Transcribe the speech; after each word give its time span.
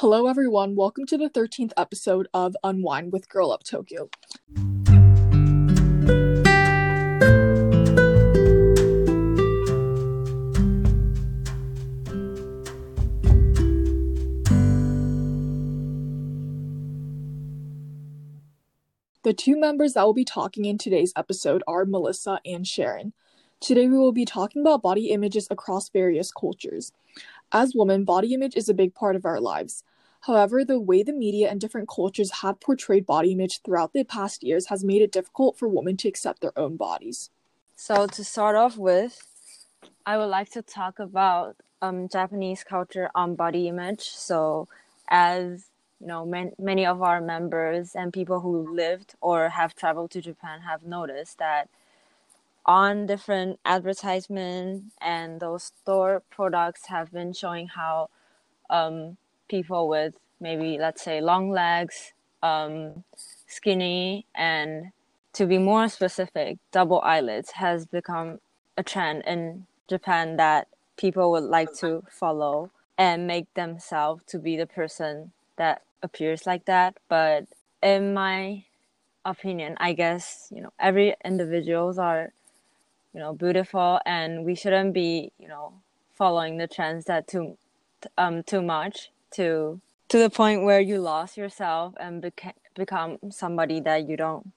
Hello, 0.00 0.28
everyone. 0.28 0.76
Welcome 0.76 1.04
to 1.08 1.18
the 1.18 1.28
13th 1.28 1.72
episode 1.76 2.26
of 2.32 2.56
Unwind 2.64 3.12
with 3.12 3.28
Girl 3.28 3.52
Up 3.52 3.62
Tokyo. 3.62 4.08
The 19.22 19.34
two 19.36 19.60
members 19.60 19.92
that 19.92 20.04
will 20.04 20.14
be 20.14 20.24
talking 20.24 20.64
in 20.64 20.78
today's 20.78 21.12
episode 21.14 21.62
are 21.68 21.84
Melissa 21.84 22.40
and 22.46 22.66
Sharon. 22.66 23.12
Today, 23.60 23.86
we 23.86 23.98
will 23.98 24.12
be 24.12 24.24
talking 24.24 24.62
about 24.62 24.80
body 24.80 25.10
images 25.10 25.46
across 25.50 25.90
various 25.90 26.32
cultures. 26.32 26.90
As 27.52 27.74
women, 27.74 28.04
body 28.04 28.32
image 28.32 28.56
is 28.56 28.70
a 28.70 28.74
big 28.74 28.94
part 28.94 29.14
of 29.14 29.26
our 29.26 29.38
lives. 29.38 29.84
However, 30.22 30.64
the 30.64 30.78
way 30.80 31.02
the 31.02 31.12
media 31.12 31.50
and 31.50 31.60
different 31.60 31.88
cultures 31.88 32.30
have 32.42 32.60
portrayed 32.60 33.06
body 33.06 33.32
image 33.32 33.62
throughout 33.62 33.92
the 33.92 34.04
past 34.04 34.42
years 34.42 34.66
has 34.66 34.84
made 34.84 35.02
it 35.02 35.12
difficult 35.12 35.58
for 35.58 35.66
women 35.66 35.96
to 35.98 36.08
accept 36.08 36.40
their 36.40 36.56
own 36.58 36.76
bodies. 36.76 37.30
So, 37.76 38.06
to 38.06 38.24
start 38.24 38.56
off 38.56 38.76
with, 38.76 39.26
I 40.04 40.18
would 40.18 40.26
like 40.26 40.50
to 40.50 40.62
talk 40.62 40.98
about 40.98 41.56
um, 41.80 42.08
Japanese 42.08 42.62
culture 42.64 43.10
on 43.14 43.34
body 43.34 43.68
image. 43.68 44.02
So, 44.02 44.68
as 45.08 45.66
you 46.00 46.06
know, 46.06 46.26
man- 46.26 46.52
many 46.58 46.84
of 46.84 47.02
our 47.02 47.20
members 47.20 47.94
and 47.94 48.12
people 48.12 48.40
who 48.40 48.74
lived 48.74 49.14
or 49.20 49.48
have 49.50 49.74
traveled 49.74 50.10
to 50.12 50.20
Japan 50.20 50.60
have 50.60 50.82
noticed 50.82 51.38
that 51.38 51.68
on 52.66 53.06
different 53.06 53.58
advertisement 53.64 54.84
and 55.00 55.40
those 55.40 55.64
store 55.64 56.22
products 56.30 56.86
have 56.86 57.10
been 57.10 57.32
showing 57.32 57.68
how 57.68 58.08
um, 58.68 59.16
people 59.50 59.88
with 59.88 60.14
maybe 60.40 60.78
let's 60.78 61.02
say 61.02 61.20
long 61.20 61.50
legs 61.50 62.12
um, 62.42 63.04
skinny 63.46 64.26
and 64.34 64.92
to 65.32 65.46
be 65.46 65.58
more 65.58 65.88
specific 65.88 66.58
double 66.72 67.00
eyelids 67.02 67.50
has 67.52 67.86
become 67.86 68.38
a 68.76 68.82
trend 68.82 69.22
in 69.26 69.66
japan 69.88 70.36
that 70.36 70.68
people 70.96 71.30
would 71.30 71.44
like 71.44 71.72
to 71.74 72.02
follow 72.10 72.70
and 72.96 73.26
make 73.26 73.52
themselves 73.54 74.22
to 74.26 74.38
be 74.38 74.56
the 74.56 74.66
person 74.66 75.32
that 75.56 75.82
appears 76.02 76.46
like 76.46 76.66
that. 76.66 76.96
But 77.08 77.46
in 77.82 78.14
my 78.14 78.64
opinion 79.24 79.76
i 79.78 79.92
guess 79.92 80.48
you 80.54 80.62
know 80.62 80.72
every 80.78 81.14
individuals 81.24 81.98
are 81.98 82.32
you 83.12 83.20
know 83.20 83.34
beautiful 83.34 84.00
and 84.06 84.44
we 84.44 84.54
shouldn't 84.54 84.94
be 84.94 85.30
you 85.38 85.46
know 85.46 85.72
following 86.14 86.56
the 86.56 86.66
trends 86.66 87.04
that 87.04 87.26
too 87.28 87.56
um 88.16 88.42
too 88.42 88.62
much 88.62 89.10
to 89.32 89.80
to 90.08 90.18
the 90.18 90.30
point 90.30 90.64
where 90.64 90.80
you 90.80 90.98
lost 90.98 91.36
yourself 91.36 91.94
and 92.00 92.22
beca- 92.22 92.54
become 92.74 93.18
somebody 93.30 93.80
that 93.80 94.08
you 94.08 94.16
don't 94.16 94.52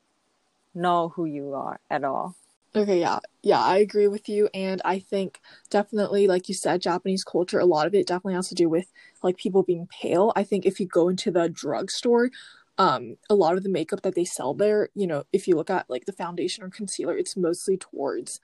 know 0.74 1.10
who 1.10 1.26
you 1.26 1.54
are 1.54 1.80
at 1.90 2.04
all 2.04 2.36
Okay, 2.76 3.02
yeah. 3.02 3.20
Yeah, 3.44 3.62
I 3.62 3.78
agree 3.78 4.08
with 4.08 4.28
you 4.28 4.50
and 4.52 4.82
I 4.84 4.98
think 4.98 5.40
definitely 5.70 6.28
like 6.28 6.50
you 6.50 6.56
said 6.56 6.82
Japanese 6.82 7.24
culture 7.24 7.60
a 7.60 7.66
lot 7.66 7.86
of 7.86 7.94
it 7.94 8.08
definitely 8.08 8.34
has 8.34 8.50
to 8.50 8.56
do 8.56 8.68
with 8.68 8.92
like 9.22 9.38
people 9.38 9.62
being 9.62 9.88
pale. 9.88 10.34
I 10.36 10.44
think 10.44 10.66
if 10.66 10.80
you 10.80 10.88
go 10.88 11.08
into 11.08 11.30
the 11.30 11.50
drugstore 11.50 12.32
um 12.80 13.18
a 13.30 13.36
lot 13.36 13.56
of 13.56 13.64
the 13.64 13.70
makeup 13.70 14.02
that 14.02 14.16
they 14.16 14.26
sell 14.26 14.54
there 14.54 14.90
you 14.96 15.06
know 15.06 15.24
if 15.32 15.48
you 15.48 15.56
look 15.56 15.70
at 15.70 15.90
like 15.90 16.06
the 16.06 16.12
foundation 16.12 16.64
or 16.64 16.70
concealer 16.70 17.16
it's 17.16 17.38
mostly 17.38 17.78
towards 17.78 18.40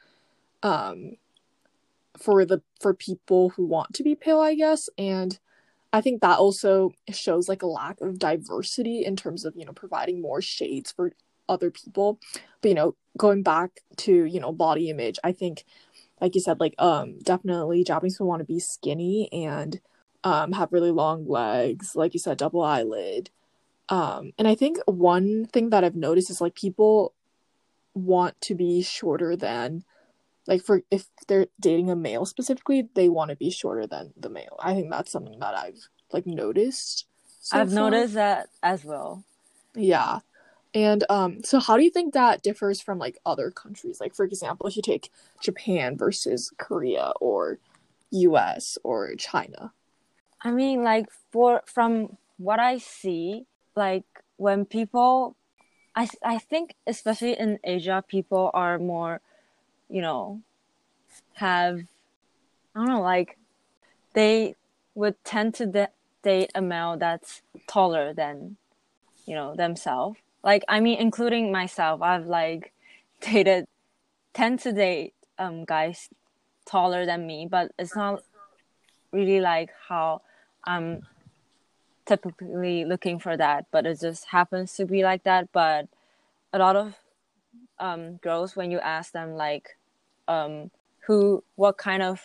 um 0.61 1.13
for 2.17 2.45
the 2.45 2.61
for 2.79 2.93
people 2.93 3.49
who 3.49 3.65
want 3.65 3.93
to 3.93 4.03
be 4.03 4.13
pale 4.13 4.39
i 4.39 4.53
guess 4.53 4.89
and 4.97 5.39
i 5.93 6.01
think 6.01 6.21
that 6.21 6.39
also 6.39 6.91
shows 7.11 7.49
like 7.49 7.61
a 7.61 7.67
lack 7.67 7.99
of 8.01 8.19
diversity 8.19 9.03
in 9.05 9.15
terms 9.15 9.45
of 9.45 9.55
you 9.55 9.65
know 9.65 9.73
providing 9.73 10.21
more 10.21 10.41
shades 10.41 10.91
for 10.91 11.11
other 11.47 11.71
people. 11.71 12.19
But 12.61 12.69
you 12.69 12.75
know 12.75 12.95
going 13.17 13.41
back 13.43 13.81
to 13.97 14.25
you 14.25 14.39
know 14.39 14.51
body 14.51 14.89
image 14.89 15.17
i 15.23 15.31
think 15.31 15.65
like 16.21 16.35
you 16.35 16.41
said 16.41 16.59
like 16.59 16.75
um 16.77 17.17
definitely 17.19 17.83
japanese 17.83 18.15
people 18.15 18.27
want 18.27 18.39
to 18.41 18.45
be 18.45 18.59
skinny 18.59 19.29
and 19.33 19.81
um 20.23 20.51
have 20.51 20.71
really 20.71 20.91
long 20.91 21.27
legs 21.27 21.95
like 21.95 22.13
you 22.13 22.19
said 22.19 22.37
double 22.37 22.61
eyelid. 22.61 23.31
Um, 23.89 24.31
and 24.37 24.47
I 24.47 24.55
think 24.55 24.77
one 24.85 25.45
thing 25.45 25.71
that 25.71 25.83
I've 25.83 25.95
noticed 25.95 26.29
is 26.29 26.41
like 26.41 26.53
people 26.55 27.13
want 27.95 28.39
to 28.41 28.55
be 28.55 28.83
shorter 28.83 29.35
than 29.35 29.83
like 30.49 30.63
for 30.63 30.81
if 30.89 31.05
they're 31.27 31.45
dating 31.59 31.91
a 31.91 31.95
male 31.95 32.25
specifically, 32.25 32.89
they 32.95 33.07
want 33.07 33.29
to 33.29 33.37
be 33.37 33.51
shorter 33.51 33.85
than 33.85 34.11
the 34.17 34.29
male. 34.29 34.57
I 34.59 34.73
think 34.73 34.89
that's 34.89 35.11
something 35.11 35.39
that 35.39 35.55
I've 35.55 35.87
like 36.11 36.25
noticed. 36.25 37.05
So 37.39 37.59
I've 37.59 37.69
far. 37.69 37.91
noticed 37.91 38.15
that 38.15 38.49
as 38.63 38.83
well. 38.83 39.23
Yeah. 39.75 40.19
And 40.73 41.03
um 41.07 41.43
so 41.43 41.59
how 41.59 41.77
do 41.77 41.83
you 41.83 41.91
think 41.91 42.15
that 42.15 42.41
differs 42.41 42.81
from 42.81 42.97
like 42.97 43.19
other 43.27 43.51
countries? 43.51 44.01
Like 44.01 44.15
for 44.15 44.25
example, 44.25 44.65
if 44.65 44.75
you 44.75 44.81
take 44.81 45.11
Japan 45.39 45.95
versus 45.95 46.51
Korea 46.57 47.13
or 47.21 47.59
US 48.09 48.79
or 48.83 49.15
China. 49.15 49.71
I 50.41 50.49
mean 50.49 50.83
like 50.83 51.05
for 51.31 51.61
from 51.67 52.17
what 52.37 52.59
I 52.59 52.79
see, 52.79 53.45
like 53.75 54.05
when 54.37 54.65
people 54.65 55.35
I 55.95 56.09
I 56.23 56.39
think 56.39 56.73
especially 56.87 57.33
in 57.37 57.59
Asia 57.63 58.03
people 58.07 58.49
are 58.55 58.79
more 58.79 59.21
you 59.89 60.01
know 60.01 60.41
have 61.33 61.81
I 62.75 62.79
don't 62.79 62.87
know 62.87 63.01
like 63.01 63.37
they 64.13 64.55
would 64.95 65.15
tend 65.23 65.55
to 65.55 65.65
de- 65.65 65.89
date 66.23 66.51
a 66.53 66.61
male 66.61 66.97
that's 66.97 67.41
taller 67.67 68.13
than 68.13 68.57
you 69.25 69.35
know 69.35 69.55
themselves. 69.55 70.19
Like 70.43 70.63
I 70.67 70.79
mean 70.79 70.99
including 70.99 71.51
myself. 71.51 72.01
I've 72.01 72.27
like 72.27 72.73
dated 73.21 73.67
tend 74.33 74.59
to 74.59 74.71
date 74.71 75.13
um 75.37 75.65
guys 75.65 76.09
taller 76.65 77.03
than 77.05 77.25
me 77.25 77.47
but 77.49 77.71
it's 77.79 77.95
not 77.95 78.21
really 79.11 79.39
like 79.39 79.71
how 79.87 80.21
I'm 80.63 81.01
typically 82.09 82.85
looking 82.85 83.19
for 83.19 83.37
that, 83.37 83.65
but 83.71 83.85
it 83.85 83.99
just 84.01 84.25
happens 84.25 84.73
to 84.73 84.85
be 84.85 85.03
like 85.03 85.23
that. 85.23 85.51
But 85.51 85.87
a 86.51 86.57
lot 86.57 86.75
of 86.75 86.95
um, 87.77 88.17
girls, 88.17 88.55
when 88.55 88.71
you 88.71 88.79
ask 88.79 89.13
them 89.13 89.35
like, 89.35 89.77
um, 90.29 90.71
who, 91.07 91.43
what 91.55 91.77
kind 91.77 92.01
of 92.01 92.21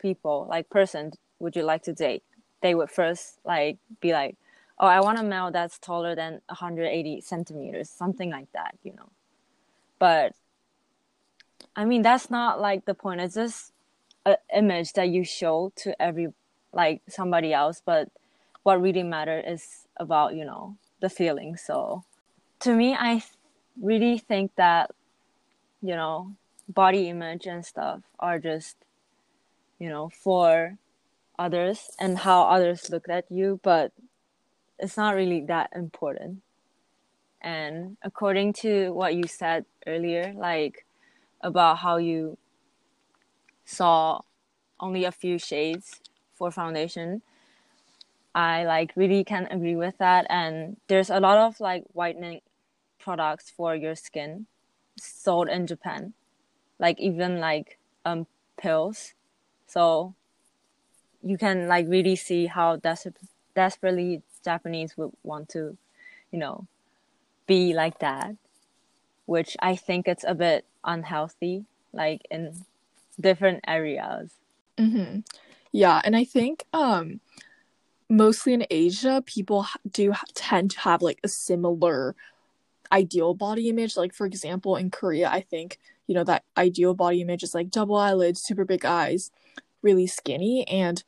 people, 0.00 0.46
like 0.50 0.68
person, 0.68 1.12
would 1.38 1.54
you 1.54 1.62
like 1.62 1.84
to 1.84 1.92
date? 1.92 2.24
They 2.62 2.74
would 2.74 2.90
first 2.90 3.38
like 3.44 3.78
be 4.00 4.12
like, 4.12 4.36
oh, 4.80 4.88
I 4.88 5.00
want 5.00 5.18
a 5.18 5.22
male 5.22 5.52
that's 5.52 5.78
taller 5.78 6.16
than 6.16 6.40
180 6.48 7.20
centimeters, 7.20 7.88
something 7.88 8.30
like 8.30 8.50
that, 8.52 8.76
you 8.82 8.92
know. 8.94 9.10
But 10.00 10.34
I 11.76 11.84
mean, 11.84 12.02
that's 12.02 12.30
not 12.30 12.60
like 12.60 12.84
the 12.86 12.94
point. 12.94 13.20
It's 13.20 13.36
just 13.36 13.72
an 14.26 14.36
image 14.54 14.94
that 14.94 15.08
you 15.08 15.24
show 15.24 15.72
to 15.76 16.02
every 16.02 16.32
like 16.72 17.02
somebody 17.08 17.52
else, 17.52 17.80
but 17.84 18.10
what 18.62 18.80
really 18.80 19.02
matters 19.02 19.44
is 19.46 19.86
about 19.96 20.34
you 20.34 20.44
know 20.44 20.76
the 21.00 21.08
feeling 21.08 21.56
so 21.56 22.04
to 22.58 22.74
me 22.74 22.94
i 22.94 23.22
really 23.80 24.18
think 24.18 24.54
that 24.56 24.90
you 25.82 25.94
know 25.94 26.32
body 26.74 27.08
image 27.08 27.46
and 27.46 27.64
stuff 27.64 28.00
are 28.18 28.38
just 28.38 28.76
you 29.78 29.88
know 29.88 30.08
for 30.08 30.76
others 31.38 31.90
and 31.98 32.18
how 32.18 32.42
others 32.42 32.90
look 32.90 33.08
at 33.08 33.24
you 33.30 33.60
but 33.62 33.92
it's 34.78 34.96
not 34.96 35.14
really 35.14 35.40
that 35.40 35.70
important 35.74 36.42
and 37.40 37.96
according 38.02 38.52
to 38.52 38.90
what 38.92 39.14
you 39.14 39.24
said 39.26 39.64
earlier 39.86 40.32
like 40.36 40.84
about 41.40 41.78
how 41.78 41.96
you 41.96 42.36
saw 43.64 44.20
only 44.78 45.04
a 45.04 45.12
few 45.12 45.38
shades 45.38 46.00
for 46.34 46.50
foundation 46.50 47.22
I 48.34 48.64
like 48.64 48.92
really 48.94 49.24
can 49.24 49.46
agree 49.50 49.76
with 49.76 49.98
that. 49.98 50.26
And 50.30 50.76
there's 50.88 51.10
a 51.10 51.20
lot 51.20 51.38
of 51.38 51.60
like 51.60 51.84
whitening 51.92 52.40
products 52.98 53.50
for 53.50 53.74
your 53.74 53.96
skin 53.96 54.46
sold 54.98 55.48
in 55.48 55.66
Japan, 55.66 56.14
like 56.80 56.98
even 56.98 57.38
like 57.38 57.78
um 58.04 58.26
pills. 58.56 59.14
So 59.68 60.14
you 61.22 61.38
can 61.38 61.68
like 61.68 61.86
really 61.88 62.16
see 62.16 62.46
how 62.46 62.76
des- 62.76 63.12
desperately 63.54 64.22
Japanese 64.44 64.96
would 64.96 65.12
want 65.22 65.50
to, 65.50 65.76
you 66.32 66.38
know, 66.38 66.66
be 67.46 67.74
like 67.74 68.00
that, 68.00 68.34
which 69.26 69.56
I 69.60 69.76
think 69.76 70.08
it's 70.08 70.24
a 70.26 70.34
bit 70.34 70.64
unhealthy, 70.82 71.66
like 71.92 72.22
in 72.30 72.54
different 73.20 73.60
areas. 73.68 74.32
Mm-hmm. 74.78 75.20
Yeah, 75.72 76.00
and 76.02 76.16
I 76.16 76.24
think 76.24 76.64
um 76.72 77.20
mostly 78.08 78.54
in 78.54 78.66
Asia, 78.70 79.22
people 79.24 79.66
do 79.88 80.14
tend 80.34 80.72
to 80.72 80.80
have 80.80 81.02
like 81.02 81.20
a 81.22 81.28
similar 81.28 82.16
ideal 82.92 83.34
body 83.34 83.68
image. 83.68 83.96
Like, 83.96 84.14
for 84.14 84.26
example, 84.26 84.76
in 84.76 84.90
Korea, 84.90 85.28
I 85.28 85.40
think, 85.40 85.78
you 86.06 86.14
know, 86.14 86.24
that 86.24 86.44
ideal 86.56 86.94
body 86.94 87.20
image 87.22 87.42
is 87.42 87.54
like 87.54 87.70
double 87.70 87.96
eyelids, 87.96 88.42
super 88.42 88.64
big 88.64 88.84
eyes, 88.84 89.30
really 89.82 90.06
skinny. 90.06 90.66
And 90.68 91.02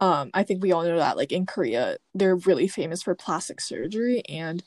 um, 0.00 0.30
I 0.34 0.42
think 0.42 0.62
we 0.62 0.72
all 0.72 0.84
know 0.84 0.98
that 0.98 1.16
like 1.16 1.32
in 1.32 1.46
Korea, 1.46 1.98
they're 2.14 2.36
really 2.36 2.68
famous 2.68 3.02
for 3.02 3.14
plastic 3.14 3.60
surgery, 3.60 4.22
and 4.28 4.62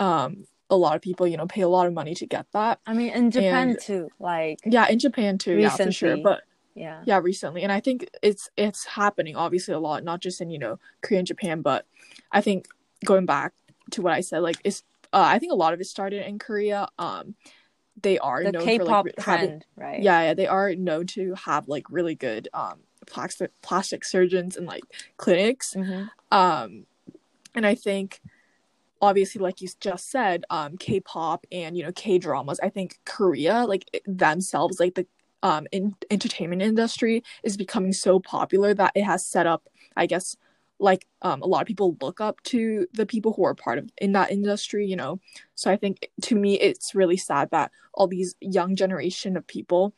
um, 0.00 0.46
a 0.68 0.76
lot 0.76 0.96
of 0.96 1.02
people, 1.02 1.26
you 1.26 1.36
know, 1.36 1.46
pay 1.46 1.62
a 1.62 1.68
lot 1.68 1.86
of 1.86 1.92
money 1.94 2.14
to 2.16 2.26
get 2.26 2.46
that. 2.52 2.80
I 2.86 2.92
mean, 2.92 3.12
in 3.12 3.30
Japan 3.30 3.70
And- 3.70 3.80
too. 3.80 4.08
Like 4.18 4.58
Yeah, 4.66 4.88
in 4.88 4.98
Japan 4.98 5.38
too, 5.38 5.56
yeah, 5.56 5.70
for 5.70 5.90
sure. 5.92 6.10
Recently. 6.10 6.22
But 6.22 6.42
yeah. 6.74 7.00
yeah, 7.06 7.18
recently, 7.22 7.62
and 7.62 7.72
I 7.72 7.80
think 7.80 8.10
it's 8.22 8.50
it's 8.56 8.84
happening 8.84 9.36
obviously 9.36 9.72
a 9.72 9.78
lot, 9.78 10.04
not 10.04 10.20
just 10.20 10.40
in 10.40 10.50
you 10.50 10.58
know 10.58 10.78
Korea 11.00 11.20
and 11.20 11.26
Japan, 11.26 11.62
but 11.62 11.86
I 12.32 12.40
think 12.40 12.66
going 13.04 13.24
back 13.24 13.54
to 13.92 14.02
what 14.02 14.12
I 14.12 14.20
said, 14.20 14.40
like 14.40 14.56
it's 14.64 14.82
uh, 15.12 15.24
I 15.26 15.38
think 15.38 15.52
a 15.52 15.56
lot 15.56 15.74
of 15.74 15.80
it 15.80 15.86
started 15.86 16.26
in 16.26 16.38
Korea. 16.38 16.88
Um, 16.98 17.34
they 18.02 18.18
are 18.18 18.44
The 18.44 18.50
known 18.50 18.64
K-pop 18.64 18.84
for 18.84 18.84
like 18.84 19.04
re- 19.04 19.12
having 19.24 19.48
trend, 19.48 19.66
right? 19.76 20.00
yeah, 20.02 20.22
yeah, 20.22 20.34
they 20.34 20.46
are 20.46 20.74
known 20.74 21.06
to 21.08 21.34
have 21.34 21.68
like 21.68 21.90
really 21.90 22.14
good 22.14 22.48
um 22.54 22.80
plastic 23.06 23.50
plastic 23.62 24.04
surgeons 24.04 24.56
and 24.56 24.66
like 24.66 24.84
clinics. 25.16 25.74
hmm 25.74 26.04
Um, 26.30 26.86
and 27.54 27.66
I 27.66 27.74
think 27.74 28.20
obviously, 29.00 29.40
like 29.40 29.60
you 29.60 29.68
just 29.80 30.10
said, 30.10 30.44
um, 30.50 30.76
K-pop 30.78 31.46
and 31.52 31.76
you 31.76 31.84
know 31.84 31.92
K 31.92 32.18
dramas. 32.18 32.60
I 32.62 32.68
think 32.70 32.98
Korea, 33.04 33.64
like 33.66 33.84
themselves, 34.06 34.80
like 34.80 34.94
the 34.94 35.06
um 35.42 35.66
in 35.72 35.94
entertainment 36.10 36.62
industry 36.62 37.22
is 37.44 37.56
becoming 37.56 37.92
so 37.92 38.18
popular 38.20 38.74
that 38.74 38.92
it 38.94 39.04
has 39.04 39.26
set 39.26 39.46
up, 39.46 39.68
I 39.96 40.06
guess, 40.06 40.36
like 40.78 41.06
um 41.22 41.42
a 41.42 41.46
lot 41.46 41.62
of 41.62 41.66
people 41.66 41.96
look 42.00 42.20
up 42.20 42.42
to 42.42 42.86
the 42.92 43.06
people 43.06 43.32
who 43.32 43.44
are 43.44 43.54
part 43.54 43.78
of 43.78 43.90
in 43.98 44.12
that 44.12 44.30
industry. 44.30 44.86
You 44.86 44.96
know, 44.96 45.20
so 45.54 45.70
I 45.70 45.76
think 45.76 46.08
to 46.22 46.34
me 46.34 46.60
it's 46.60 46.94
really 46.94 47.16
sad 47.16 47.50
that 47.50 47.70
all 47.94 48.06
these 48.06 48.34
young 48.40 48.76
generation 48.76 49.36
of 49.36 49.46
people 49.46 49.94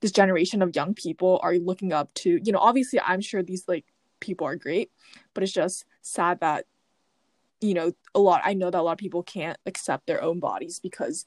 this 0.00 0.12
generation 0.12 0.62
of 0.62 0.74
young 0.74 0.94
people 0.94 1.38
are 1.42 1.54
looking 1.56 1.92
up 1.92 2.12
to 2.14 2.40
you 2.42 2.52
know 2.52 2.58
obviously 2.58 3.00
i'm 3.00 3.20
sure 3.20 3.42
these 3.42 3.64
like 3.68 3.84
people 4.18 4.46
are 4.46 4.56
great 4.56 4.90
but 5.34 5.42
it's 5.42 5.52
just 5.52 5.84
sad 6.02 6.40
that 6.40 6.66
you 7.60 7.74
know 7.74 7.92
a 8.14 8.18
lot 8.18 8.40
i 8.44 8.52
know 8.52 8.70
that 8.70 8.80
a 8.80 8.82
lot 8.82 8.92
of 8.92 8.98
people 8.98 9.22
can't 9.22 9.58
accept 9.66 10.06
their 10.06 10.22
own 10.22 10.40
bodies 10.40 10.80
because 10.80 11.26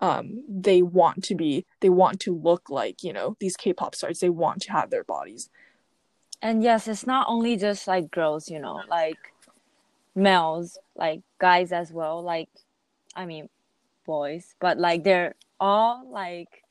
um 0.00 0.42
they 0.48 0.82
want 0.82 1.22
to 1.24 1.34
be 1.34 1.64
they 1.80 1.88
want 1.88 2.20
to 2.20 2.34
look 2.34 2.70
like 2.70 3.02
you 3.02 3.12
know 3.12 3.36
these 3.40 3.56
k-pop 3.56 3.94
stars 3.94 4.20
they 4.20 4.30
want 4.30 4.62
to 4.62 4.72
have 4.72 4.90
their 4.90 5.04
bodies 5.04 5.48
And 6.42 6.62
yes, 6.62 6.88
it's 6.88 7.06
not 7.06 7.26
only 7.28 7.56
just 7.56 7.86
like 7.86 8.10
girls, 8.10 8.48
you 8.48 8.58
know, 8.58 8.82
like 8.88 9.18
males, 10.14 10.78
like 10.96 11.20
guys 11.38 11.72
as 11.72 11.92
well, 11.92 12.22
like 12.22 12.48
I 13.14 13.26
mean 13.26 13.48
boys, 14.06 14.54
but 14.60 14.78
like 14.78 15.04
they're 15.04 15.34
all 15.58 16.06
like 16.10 16.64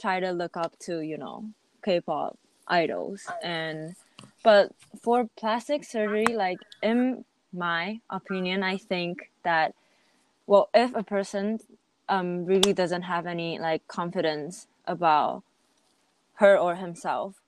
try 0.00 0.20
to 0.20 0.30
look 0.30 0.56
up 0.56 0.78
to, 0.80 1.00
you 1.00 1.18
know, 1.18 1.46
K-pop 1.84 2.38
idols. 2.68 3.26
And 3.42 3.96
but 4.44 4.72
for 5.02 5.28
plastic 5.36 5.84
surgery 5.84 6.26
like 6.26 6.58
in 6.82 7.24
my 7.52 8.00
opinion, 8.10 8.62
I 8.62 8.76
think 8.76 9.30
that 9.42 9.74
well, 10.46 10.70
if 10.72 10.94
a 10.94 11.02
person 11.02 11.58
um 12.08 12.44
really 12.46 12.72
doesn't 12.72 13.02
have 13.02 13.26
any 13.26 13.58
like 13.58 13.86
confidence 13.88 14.68
about 14.86 15.42
her 16.34 16.56
or 16.56 16.76
himself 16.76 17.42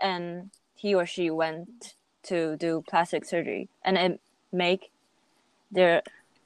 and 0.00 0.50
he 0.80 0.94
or 0.94 1.04
she 1.06 1.30
went 1.30 1.94
to 2.22 2.56
do 2.56 2.82
plastic 2.88 3.24
surgery 3.24 3.68
and 3.84 3.96
it 3.98 4.20
make 4.52 4.90
their 5.70 6.02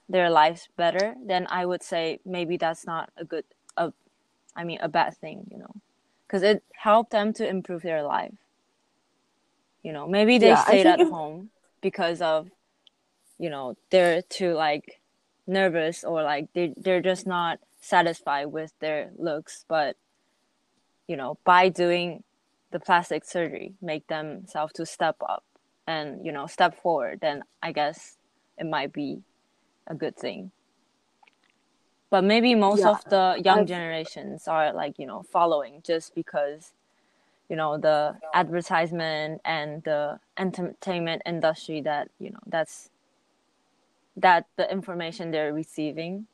their 0.08 0.28
lives 0.30 0.68
better 0.76 1.14
then 1.24 1.46
i 1.50 1.64
would 1.64 1.82
say 1.82 2.18
maybe 2.24 2.56
that's 2.56 2.84
not 2.86 3.10
a 3.16 3.24
good 3.24 3.44
a, 3.76 3.92
i 4.56 4.62
mean 4.64 4.78
a 4.80 4.88
bad 4.88 5.16
thing 5.16 5.46
you 5.50 5.58
know? 5.58 5.74
Because 6.26 6.42
it 6.42 6.62
helped 6.74 7.10
them 7.12 7.32
to 7.34 7.46
improve 7.46 7.82
their 7.82 8.02
life. 8.02 8.34
You 9.82 9.92
know 9.92 10.06
maybe 10.08 10.38
they 10.38 10.48
Yeah, 10.48 10.64
stayed 10.64 10.86
at 10.86 11.00
if- 11.00 11.08
home 11.10 11.50
because 11.80 12.20
of 12.20 12.48
you 13.38 13.50
know 13.50 13.76
they're 13.90 14.22
too 14.22 14.52
like 14.54 15.00
nervous 15.46 16.04
or 16.04 16.22
like 16.22 16.48
they, 16.54 16.72
they're 16.76 17.02
just 17.02 17.26
not 17.26 17.58
satisfied 17.80 18.46
with 18.46 18.72
their 18.80 19.10
looks 19.18 19.64
but 19.68 19.96
you 21.06 21.16
know 21.16 21.36
by 21.44 21.68
doing 21.68 22.24
the 22.74 22.80
plastic 22.80 23.24
surgery 23.24 23.72
make 23.80 24.04
themselves 24.08 24.72
to 24.74 24.84
step 24.84 25.16
up 25.22 25.44
and 25.86 26.26
you 26.26 26.32
know 26.32 26.46
step 26.46 26.74
forward 26.82 27.20
then 27.20 27.42
i 27.62 27.70
guess 27.72 28.18
it 28.58 28.66
might 28.66 28.92
be 28.92 29.22
a 29.86 29.94
good 29.94 30.16
thing. 30.16 30.50
But 32.10 32.24
maybe 32.24 32.54
most 32.54 32.80
Yeah, 32.80 32.90
of 32.92 33.04
the 33.04 33.40
young 33.44 33.60
I've- 33.60 33.68
generations 33.74 34.48
are 34.48 34.72
like 34.72 34.98
you 34.98 35.06
know 35.06 35.22
following 35.22 35.82
just 35.82 36.14
because 36.14 36.72
you 37.48 37.56
know 37.56 37.76
the 37.78 38.16
advertisement 38.32 39.40
and 39.44 39.82
the 39.84 40.20
entertainment 40.38 41.22
industry 41.26 41.80
that 41.82 42.08
you 42.18 42.30
know 42.30 42.40
that's 42.46 42.90
that 44.16 44.46
the 44.56 44.70
information 44.70 45.30
they're 45.30 45.52
receiving. 45.52 46.26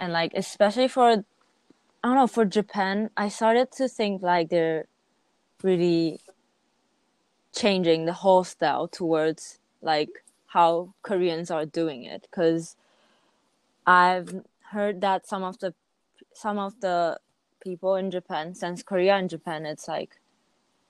And 0.00 0.12
like 0.12 0.32
especially 0.34 0.88
for 0.88 1.24
I 2.04 2.08
don't 2.08 2.16
know 2.16 2.26
for 2.26 2.44
Japan, 2.44 3.08
I 3.16 3.30
started 3.30 3.72
to 3.78 3.88
think 3.88 4.20
like 4.20 4.50
they're 4.50 4.84
really 5.62 6.20
changing 7.50 8.04
the 8.04 8.12
whole 8.12 8.44
style 8.44 8.88
towards 8.88 9.58
like 9.80 10.22
how 10.48 10.92
Koreans 11.00 11.50
are 11.50 11.64
doing 11.64 12.04
it 12.04 12.28
because 12.30 12.76
I've 13.86 14.44
heard 14.72 15.00
that 15.00 15.26
some 15.26 15.42
of 15.42 15.60
the 15.60 15.72
some 16.34 16.58
of 16.58 16.78
the 16.82 17.20
people 17.62 17.94
in 17.94 18.10
Japan 18.10 18.54
since 18.54 18.82
Korea 18.82 19.14
and 19.14 19.30
Japan 19.30 19.64
it's 19.64 19.88
like 19.88 20.20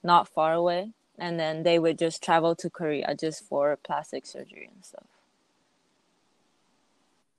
not 0.02 0.26
far 0.26 0.52
away 0.52 0.94
and 1.16 1.38
then 1.38 1.62
they 1.62 1.78
would 1.78 1.96
just 1.96 2.25
travel 2.25 2.56
to 2.56 2.69
Korea 2.69 3.14
just 3.14 3.44
for 3.44 3.76
plastic 3.76 4.26
surgery 4.26 4.69
and 4.75 4.84
stuff. 4.84 5.06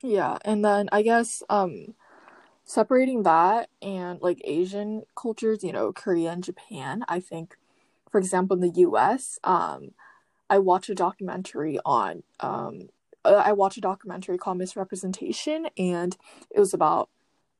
Yeah, 0.01 0.37
and 0.45 0.63
then 0.63 0.87
I 0.93 1.01
guess 1.01 1.43
um 1.49 1.95
separating 2.65 3.23
that 3.23 3.69
and 3.81 4.19
like 4.21 4.41
Asian 4.43 5.03
cultures, 5.15 5.63
you 5.63 5.71
know, 5.71 5.93
Korea 5.93 6.31
and 6.31 6.43
Japan, 6.43 7.03
I 7.07 7.19
think 7.19 7.55
for 8.09 8.17
example 8.17 8.55
in 8.55 8.61
the 8.61 8.81
US, 8.81 9.39
um 9.43 9.91
I 10.49 10.59
watched 10.59 10.89
a 10.89 10.95
documentary 10.95 11.79
on 11.85 12.23
um 12.39 12.89
uh, 13.23 13.41
I 13.45 13.53
watched 13.53 13.77
a 13.77 13.81
documentary 13.81 14.37
called 14.37 14.57
Miss 14.57 14.75
Representation 14.75 15.67
and 15.77 16.17
it 16.49 16.59
was 16.59 16.73
about 16.73 17.09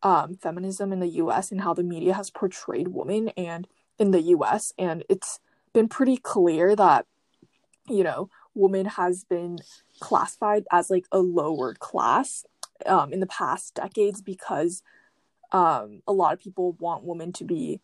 um 0.03 0.35
feminism 0.35 0.91
in 0.91 0.99
the 0.99 1.07
US 1.23 1.51
and 1.51 1.61
how 1.61 1.73
the 1.73 1.83
media 1.83 2.13
has 2.13 2.29
portrayed 2.29 2.89
women 2.89 3.29
and 3.29 3.67
in 3.99 4.11
the 4.11 4.21
US 4.21 4.73
and 4.77 5.03
it's 5.07 5.39
been 5.73 5.87
pretty 5.87 6.17
clear 6.17 6.75
that 6.75 7.05
you 7.87 8.03
know, 8.03 8.29
woman 8.53 8.85
has 8.85 9.23
been 9.23 9.59
classified 9.99 10.65
as 10.71 10.89
like 10.89 11.05
a 11.11 11.19
lower 11.19 11.73
class 11.75 12.45
um, 12.85 13.13
in 13.13 13.19
the 13.19 13.27
past 13.27 13.75
decades 13.75 14.21
because 14.21 14.81
um, 15.51 16.01
a 16.07 16.13
lot 16.13 16.33
of 16.33 16.39
people 16.39 16.73
want 16.73 17.03
women 17.03 17.31
to 17.33 17.43
be 17.43 17.79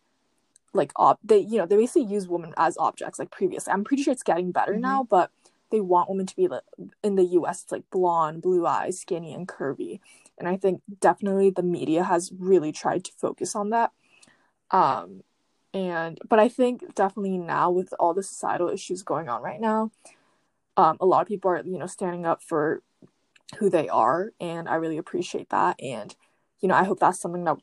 like 0.74 0.92
ob- 0.98 1.18
they 1.22 1.38
you 1.38 1.58
know 1.58 1.66
they 1.66 1.76
basically 1.76 2.04
use 2.04 2.26
women 2.28 2.54
as 2.56 2.76
objects 2.78 3.18
like 3.18 3.30
previously. 3.30 3.72
I'm 3.72 3.84
pretty 3.84 4.02
sure 4.02 4.12
it's 4.12 4.22
getting 4.22 4.52
better 4.52 4.72
Mhm. 4.74 4.80
now 4.80 5.06
but 5.08 5.30
they 5.70 5.80
want 5.80 6.08
women 6.08 6.26
to 6.26 6.36
be 6.36 6.48
like 6.48 6.62
in 7.02 7.14
the 7.16 7.24
us 7.24 7.62
it's 7.64 7.72
like 7.72 7.88
blonde 7.90 8.42
blue 8.42 8.66
eyes 8.66 9.00
skinny 9.00 9.34
and 9.34 9.46
curvy. 9.46 10.00
And 10.38 10.48
i 10.48 10.56
think 10.56 10.82
definitely 11.00 11.50
the 11.50 11.62
media 11.62 12.04
has 12.04 12.32
really 12.38 12.72
tried 12.72 13.04
to 13.04 13.12
focus 13.12 13.54
on 13.54 13.70
that. 13.70 13.92
Um 14.70 15.22
and 15.74 16.18
but 16.28 16.38
i 16.38 16.48
think 16.48 16.94
definitely 16.94 17.38
now 17.38 17.70
with 17.70 17.92
all 18.00 18.14
the 18.14 18.22
societal 18.22 18.68
issues 18.68 19.02
going 19.02 19.28
on 19.28 19.42
right 19.42 19.60
now 19.60 19.90
um 20.76 20.96
a 21.00 21.06
lot 21.06 21.22
of 21.22 21.28
people 21.28 21.50
are 21.50 21.62
you 21.64 21.78
know 21.78 21.86
standing 21.86 22.24
up 22.26 22.42
for 22.42 22.82
who 23.58 23.68
they 23.68 23.88
are 23.88 24.32
and 24.40 24.68
i 24.68 24.74
really 24.74 24.96
appreciate 24.98 25.50
that. 25.50 25.76
And 25.82 26.14
you 26.62 26.68
know 26.68 26.74
i 26.74 26.84
hope 26.84 26.98
that's 26.98 27.20
something 27.20 27.44
that 27.44 27.58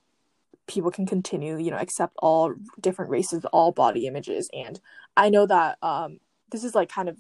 people 0.68 0.92
can 0.92 1.08
continue 1.08 1.58
you 1.58 1.72
know 1.72 1.78
accept 1.78 2.16
all 2.20 2.54
different 2.80 3.10
races 3.10 3.44
all 3.46 3.72
body 3.72 4.06
images. 4.06 4.50
And 4.54 4.80
i 5.18 5.30
know 5.30 5.48
that 5.48 5.80
um 5.82 6.20
this 6.52 6.64
is 6.64 6.76
like 6.76 6.90
kind 6.90 7.10
of 7.10 7.18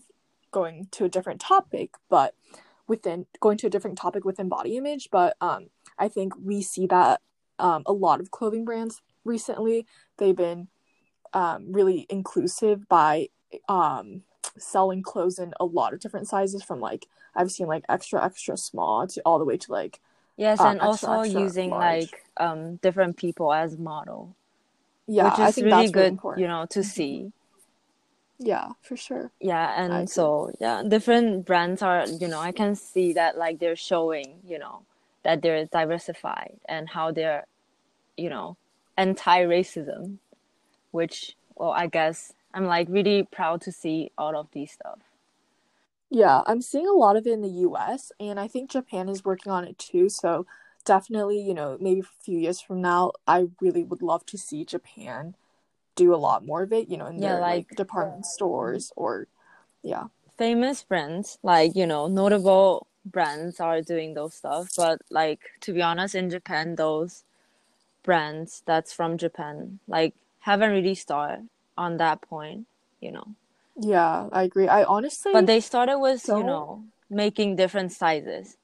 going 0.51 0.87
to 0.91 1.05
a 1.05 1.09
different 1.09 1.41
topic 1.41 1.95
but 2.09 2.35
within 2.87 3.25
going 3.39 3.57
to 3.57 3.67
a 3.67 3.69
different 3.69 3.97
topic 3.97 4.23
within 4.23 4.49
body 4.49 4.77
image 4.77 5.09
but 5.11 5.35
um 5.41 5.67
i 5.97 6.07
think 6.07 6.33
we 6.43 6.61
see 6.61 6.85
that 6.87 7.21
um 7.57 7.83
a 7.85 7.93
lot 7.93 8.19
of 8.19 8.31
clothing 8.31 8.65
brands 8.65 9.01
recently 9.25 9.85
they've 10.17 10.35
been 10.35 10.67
um 11.33 11.71
really 11.71 12.05
inclusive 12.09 12.87
by 12.87 13.29
um 13.67 14.23
selling 14.57 15.03
clothes 15.03 15.37
in 15.37 15.53
a 15.59 15.65
lot 15.65 15.93
of 15.93 15.99
different 15.99 16.27
sizes 16.27 16.63
from 16.63 16.79
like 16.79 17.05
i've 17.35 17.51
seen 17.51 17.67
like 17.67 17.83
extra 17.89 18.23
extra 18.23 18.57
small 18.57 19.05
to 19.07 19.21
all 19.23 19.37
the 19.37 19.45
way 19.45 19.57
to 19.57 19.71
like 19.71 19.99
Yes, 20.39 20.59
um, 20.61 20.67
and 20.71 20.81
extra, 20.81 21.09
also 21.09 21.21
extra 21.21 21.41
using 21.41 21.69
large. 21.71 22.01
like 22.01 22.23
um 22.37 22.77
different 22.77 23.17
people 23.17 23.53
as 23.53 23.77
model, 23.77 24.35
yeah 25.07 25.25
which 25.37 25.49
is 25.49 25.57
really 25.57 25.69
that's 25.69 25.91
really 25.91 25.91
good, 25.91 26.13
important 26.13 26.41
you 26.41 26.47
know, 26.47 26.65
to 26.67 26.83
see. 26.83 27.31
yeah 28.39 28.69
for 28.81 28.95
sure 28.95 29.31
Yeah, 29.41 29.73
and 29.83 30.09
so 30.09 30.51
yeah, 30.59 30.83
different 30.87 31.45
brands 31.45 31.81
are, 31.81 32.05
you 32.07 32.27
know, 32.27 32.39
I 32.39 32.51
can 32.51 32.75
see 32.75 33.13
that 33.13 33.37
like 33.37 33.59
they're 33.59 33.75
showing, 33.75 34.39
you 34.47 34.59
know, 34.59 34.83
that 35.23 35.41
they're 35.41 35.65
diversified 35.65 36.57
and 36.67 36.89
how 36.89 37.11
they're, 37.11 37.45
you 38.17 38.29
know, 38.29 38.57
anti-racism, 38.97 40.17
which 40.91 41.35
well, 41.55 41.71
I 41.71 41.87
guess 41.87 42.33
I'm 42.53 42.65
like 42.65 42.87
really 42.89 43.23
proud 43.23 43.61
to 43.61 43.71
see 43.71 44.11
all 44.17 44.35
of 44.37 44.47
these 44.53 44.71
stuff. 44.71 44.99
Yeah, 46.09 46.41
I'm 46.47 46.61
seeing 46.61 46.87
a 46.87 46.93
lot 46.93 47.15
of 47.17 47.27
it 47.27 47.33
in 47.33 47.41
the 47.41 47.49
US 47.67 48.11
and 48.19 48.39
I 48.39 48.47
think 48.47 48.71
Japan 48.71 49.09
is 49.09 49.23
working 49.25 49.51
on 49.51 49.63
it 49.65 49.77
too. 49.77 50.09
So 50.09 50.45
definitely, 50.85 51.39
you 51.39 51.53
know, 51.53 51.77
maybe 51.79 51.99
a 52.01 52.23
few 52.23 52.39
years 52.39 52.59
from 52.61 52.81
now, 52.81 53.11
I 53.27 53.47
really 53.61 53.83
would 53.83 54.01
love 54.01 54.25
to 54.27 54.37
see 54.37 54.65
Japan 54.65 55.35
do 55.95 56.13
a 56.13 56.17
lot 56.17 56.45
more 56.45 56.63
of 56.63 56.73
it, 56.73 56.89
you 56.89 56.97
know, 56.97 57.07
in 57.07 57.19
Yeah, 57.21 57.33
their 57.33 57.41
like, 57.41 57.67
like- 57.69 57.77
department 57.77 58.25
stores 58.25 58.91
or 58.95 59.27
yeah. 59.83 60.05
Famous 60.37 60.83
brands, 60.83 61.37
like, 61.43 61.75
you 61.75 61.85
know, 61.85 62.07
notable 62.07 62.87
brands 63.05 63.59
are 63.59 63.81
doing 63.81 64.13
those 64.13 64.33
stuff. 64.35 64.69
But 64.75 65.01
like 65.11 65.41
to 65.61 65.73
be 65.73 65.81
honest, 65.81 66.15
in 66.15 66.29
Japan 66.29 66.75
those 66.75 67.23
brands 68.03 68.63
that's 68.65 68.93
from 68.93 69.17
Japan, 69.17 69.79
like 69.87 70.13
haven't 70.41 70.71
really 70.71 70.95
started 70.95 71.49
on 71.77 71.97
that 71.97 72.21
point, 72.21 72.67
you 73.01 73.11
know. 73.11 73.35
Yeah, 73.81 74.27
I 74.31 74.43
agree. 74.43 74.67
I 74.67 74.83
honestly 74.83 75.31
But 75.33 75.45
they 75.47 75.59
started 75.61 75.99
with, 75.99 76.27
you 76.27 76.33
don't- 76.33 76.45
know, 76.45 76.83
making 77.09 77.55
different 77.55 77.91
sizes. 77.91 78.57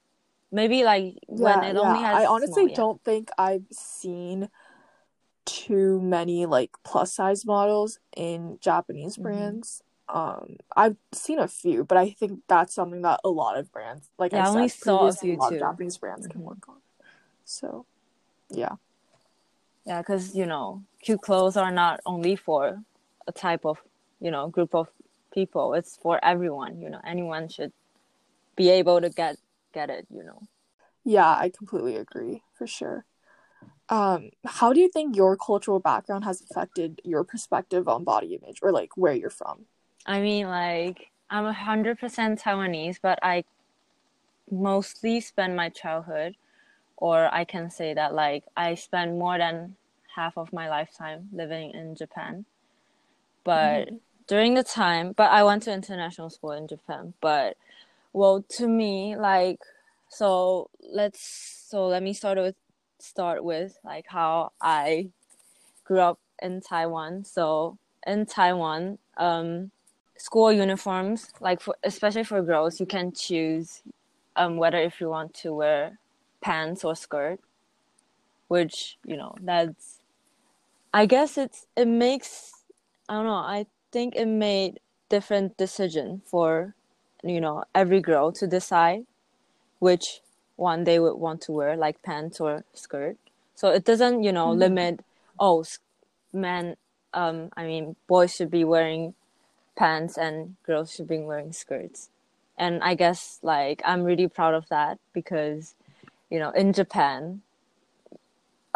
Maybe 0.52 0.84
like 0.84 1.18
when 1.28 1.64
yeah, 1.64 1.70
it 1.72 1.78
only 1.78 2.00
yeah. 2.00 2.08
has 2.08 2.24
I 2.24 2.26
honestly 2.26 2.56
small, 2.56 2.70
yeah. 2.70 2.76
don't 2.76 3.04
think 3.04 3.30
I've 3.38 3.66
seen 3.72 4.50
too 5.46 6.00
many 6.02 6.46
like 6.46 6.72
plus 6.84 7.14
size 7.14 7.46
models 7.46 8.00
in 8.16 8.58
Japanese 8.62 9.18
Mhm. 9.18 9.24
brands. 9.24 9.82
Um, 10.08 10.58
I've 10.76 10.98
seen 11.14 11.40
a 11.40 11.48
few, 11.48 11.84
but 11.84 11.98
I 11.98 12.12
think 12.12 12.42
that's 12.48 12.74
something 12.76 13.02
that 13.02 13.20
a 13.24 13.30
lot 13.30 13.58
of 13.58 13.72
brands, 13.72 14.10
like 14.18 14.34
Yeah, 14.34 14.44
I 14.44 14.46
I 14.46 14.50
only 14.50 14.68
said 14.70 14.86
saw 14.86 15.08
a 15.08 15.14
few 15.14 15.36
too. 15.38 15.42
of 15.42 15.60
Japanese 15.60 15.98
brands 15.98 16.28
can 16.28 16.42
Mhm. 16.42 16.46
work 16.46 16.70
on. 16.70 16.82
So, 17.44 17.86
yeah, 18.50 18.76
Yeah, 19.86 20.02
because 20.02 20.36
you 20.36 20.46
know, 20.46 20.84
cute 21.02 21.22
clothes 21.22 21.58
are 21.58 21.72
not 21.72 22.00
only 22.06 22.36
for 22.36 22.84
a 23.28 23.32
type 23.32 23.66
of, 23.66 23.84
you 24.20 24.32
know, 24.32 24.48
group 24.50 24.74
of 24.76 24.90
people. 25.36 25.76
It's 25.76 25.98
for 25.98 26.24
everyone. 26.26 26.82
You 26.82 26.92
know, 26.92 27.02
anyone 27.06 27.50
should 27.50 27.74
be 28.58 28.70
able 28.72 29.02
to 29.02 29.10
get 29.12 29.38
get 29.74 29.90
it. 29.92 30.08
You 30.12 30.24
know. 30.26 30.44
yeah, 31.04 31.28
I 31.30 31.52
completely 31.56 31.96
agree 31.96 32.44
for 32.58 32.68
sure. 32.68 33.06
Um, 33.90 34.32
how 34.46 34.74
do 34.74 34.80
you 34.82 34.90
think 34.90 35.16
your 35.16 35.38
cultural 35.38 35.80
background 35.80 36.26
has 36.26 36.42
affected 36.42 37.02
your 37.06 37.24
perspective 37.24 37.88
on 37.88 38.04
body 38.06 38.36
image 38.36 38.60
or 38.64 38.72
like 38.72 38.98
where 38.98 39.14
you're 39.14 39.30
from? 39.32 39.68
I 40.06 40.20
mean, 40.22 40.48
like 40.48 41.12
I'm 41.30 41.46
a 41.46 41.54
hundred 41.54 42.00
percent 42.00 42.40
Taiwanese, 42.42 43.00
but 43.02 43.20
I 43.22 43.44
mostly 44.50 45.20
spend 45.20 45.56
my 45.56 45.70
childhood, 45.70 46.36
or 46.98 47.34
I 47.34 47.46
can 47.46 47.70
say 47.72 47.94
that 47.94 48.14
like 48.16 48.46
I 48.58 48.76
spent 48.76 49.14
more 49.18 49.38
than 49.38 49.76
half 50.16 50.38
of 50.38 50.54
my 50.54 50.70
lifetime 50.70 51.30
living 51.34 51.72
in 51.72 51.96
Japan. 51.96 52.46
But 53.46 53.90
Mhm. 53.90 54.00
During 54.28 54.54
the 54.56 54.64
time, 54.64 55.14
but 55.16 55.32
I 55.32 55.44
went 55.44 55.64
to 55.64 55.74
international 55.74 56.30
school 56.30 56.52
in 56.52 56.68
Japan. 56.68 57.14
But 57.22 57.58
well, 58.14 58.44
to 58.58 58.68
me, 58.68 59.16
like, 59.16 59.60
so 60.10 60.70
let's 60.82 61.22
so 61.70 61.88
let 61.88 62.04
me 62.04 62.14
start 62.14 62.38
with 62.38 62.56
start 63.00 63.44
with 63.44 63.78
like 63.84 64.06
how 64.08 64.52
I 64.62 65.10
grew 65.84 66.00
up 66.00 66.20
in 66.42 66.62
Taiwan. 66.62 67.24
So 67.24 67.78
in 68.08 68.26
Taiwan, 68.26 68.98
um, 69.18 69.72
school 70.18 70.52
uniforms, 70.52 71.30
like 71.40 71.62
for 71.62 71.76
especially 71.84 72.24
for 72.24 72.42
girls, 72.42 72.80
you 72.80 72.86
can 72.86 73.12
choose 73.12 73.82
um 74.36 74.58
whether 74.58 74.78
if 74.78 75.00
you 75.00 75.10
want 75.10 75.34
to 75.36 75.54
wear 75.54 76.00
pants 76.42 76.84
or 76.84 76.96
skirt, 76.96 77.40
which 78.48 78.98
you 79.06 79.18
know 79.18 79.36
that's. 79.42 80.00
I 80.94 81.06
guess 81.08 81.38
it's 81.38 81.68
it 81.76 81.88
makes 81.90 82.54
I 83.10 83.16
don't 83.16 83.26
know. 83.26 83.34
I 83.34 83.66
think 83.96 84.16
it 84.18 84.28
made 84.28 84.82
different 85.08 85.56
decision 85.66 86.22
for 86.32 86.76
you 87.24 87.40
know 87.40 87.64
every 87.82 88.02
girl 88.02 88.32
to 88.40 88.46
decide 88.46 89.04
which 89.80 90.08
one 90.58 90.84
they 90.84 91.00
would 91.00 91.16
want 91.26 91.40
to 91.42 91.52
wear, 91.52 91.78
like 91.78 92.02
pants 92.04 92.42
or 92.46 92.64
skirt. 92.74 93.16
So 93.56 93.66
it 93.78 93.84
doesn't 93.90 94.24
you 94.28 94.34
know 94.38 94.50
Mhm. 94.52 94.60
limit. 94.66 94.94
Oh, 95.40 95.64
men. 96.34 96.76
Um, 97.14 97.38
I 97.60 97.64
mean, 97.72 97.96
boys 98.08 98.36
should 98.36 98.52
be 98.52 98.66
wearing 98.66 99.16
pants 99.82 100.18
and 100.18 100.56
girls 100.68 100.92
should 100.94 101.08
be 101.08 101.20
wearing 101.20 101.54
skirts. 101.54 102.10
And 102.58 102.84
I 102.84 102.96
guess 103.04 103.40
like 103.54 103.82
I'm 103.90 104.04
really 104.04 104.28
proud 104.28 104.56
of 104.60 104.68
that 104.76 105.00
because 105.14 105.76
you 106.32 106.40
know 106.42 106.52
in 106.52 106.74
Japan 106.74 107.22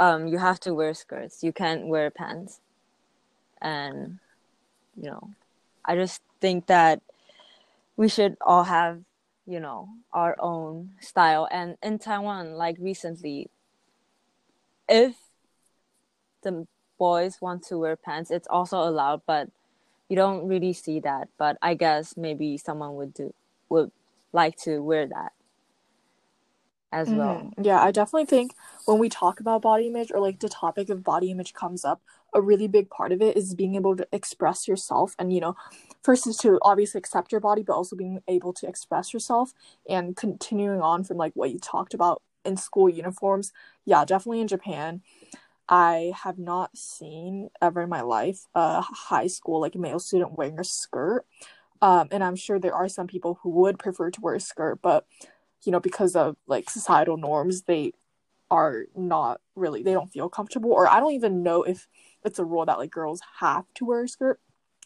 um 0.05 0.27
you 0.31 0.37
have 0.37 0.59
to 0.61 0.73
wear 0.73 0.93
skirts. 0.93 1.43
You 1.43 1.51
can't 1.61 1.87
wear 1.93 2.09
pants. 2.09 2.61
And 3.61 4.19
you 5.01 5.09
know, 5.09 5.31
I 5.85 5.95
just 5.95 6.21
think 6.41 6.67
that 6.67 7.01
we 7.97 8.07
should 8.09 8.37
all 8.41 8.63
have, 8.63 9.01
you 9.45 9.59
know, 9.59 9.89
our 10.13 10.35
own 10.39 10.91
style. 10.99 11.47
And 11.51 11.77
in 11.81 11.99
Taiwan, 11.99 12.53
like 12.53 12.77
recently, 12.79 13.49
if 14.87 15.15
the 16.41 16.67
boys 16.97 17.41
want 17.41 17.63
to 17.63 17.77
wear 17.77 17.95
pants, 17.95 18.31
it's 18.31 18.47
also 18.47 18.79
allowed, 18.79 19.21
but 19.25 19.49
you 20.09 20.15
don't 20.15 20.47
really 20.47 20.73
see 20.73 20.99
that. 20.99 21.29
But 21.37 21.57
I 21.61 21.73
guess 21.73 22.17
maybe 22.17 22.57
someone 22.57 22.95
would 22.95 23.13
do 23.13 23.33
would 23.69 23.91
like 24.33 24.55
to 24.57 24.79
wear 24.79 25.05
that 25.07 25.33
as 26.91 27.09
well. 27.09 27.51
Mhm. 27.57 27.65
Yeah, 27.65 27.81
I 27.81 27.91
definitely 27.91 28.25
think 28.25 28.55
when 28.85 28.97
we 28.99 29.09
talk 29.09 29.39
about 29.39 29.61
body 29.61 29.87
image 29.87 30.11
or 30.11 30.19
like 30.19 30.39
the 30.39 30.49
topic 30.49 30.89
of 30.89 31.03
body 31.03 31.29
image 31.31 31.53
comes 31.53 31.85
up, 31.85 32.01
a 32.33 32.41
really 32.41 32.67
big 32.67 32.89
part 32.89 33.11
of 33.11 33.21
it 33.21 33.35
is 33.37 33.55
being 33.55 33.75
able 33.75 33.95
to 33.95 34.07
express 34.11 34.67
yourself 34.67 35.15
and 35.19 35.33
you 35.33 35.39
know, 35.39 35.55
first 36.03 36.27
is 36.27 36.37
to 36.37 36.59
obviously 36.61 36.99
accept 36.99 37.31
your 37.31 37.41
body, 37.41 37.63
but 37.63 37.73
also 37.73 37.95
being 37.95 38.21
able 38.27 38.53
to 38.53 38.67
express 38.67 39.13
yourself 39.13 39.53
and 39.87 40.15
continuing 40.15 40.81
on 40.81 41.03
from 41.03 41.17
like 41.17 41.33
what 41.35 41.51
you 41.51 41.59
talked 41.59 41.93
about 41.93 42.21
in 42.45 42.57
school 42.57 42.89
uniforms. 42.89 43.51
Yeah, 43.85 44.05
definitely 44.05 44.41
in 44.41 44.47
Japan. 44.47 45.01
I 45.67 46.13
have 46.23 46.39
not 46.39 46.75
seen 46.75 47.49
ever 47.61 47.83
in 47.83 47.89
my 47.89 48.01
life 48.01 48.45
a 48.55 48.81
high 48.81 49.27
school 49.27 49.61
like 49.61 49.75
male 49.75 49.99
student 49.99 50.37
wearing 50.37 50.59
a 50.59 50.63
skirt. 50.63 51.25
Um, 51.81 52.07
and 52.11 52.23
I'm 52.23 52.35
sure 52.35 52.59
there 52.59 52.73
are 52.73 52.89
some 52.89 53.07
people 53.07 53.39
who 53.43 53.49
would 53.51 53.79
prefer 53.79 54.09
to 54.11 54.21
wear 54.21 54.35
a 54.35 54.39
skirt, 54.39 54.79
but 54.81 55.05
you 55.63 55.71
know, 55.71 55.79
because 55.79 56.15
of 56.15 56.37
like 56.47 56.69
societal 56.69 57.17
norms, 57.17 57.63
they 57.63 57.93
are 58.49 58.85
not 58.95 59.41
really, 59.55 59.83
they 59.83 59.93
don't 59.93 60.11
feel 60.11 60.29
comfortable. 60.29 60.71
Or 60.71 60.89
I 60.89 60.99
don't 60.99 61.13
even 61.13 61.43
know 61.43 61.63
if 61.63 61.87
it's 62.25 62.39
a 62.39 62.45
rule 62.45 62.65
that 62.65 62.77
like 62.79 62.91
girls 62.91 63.21
have 63.39 63.65
to 63.75 63.85
wear 63.85 64.03
a 64.03 64.07
skirt. 64.07 64.39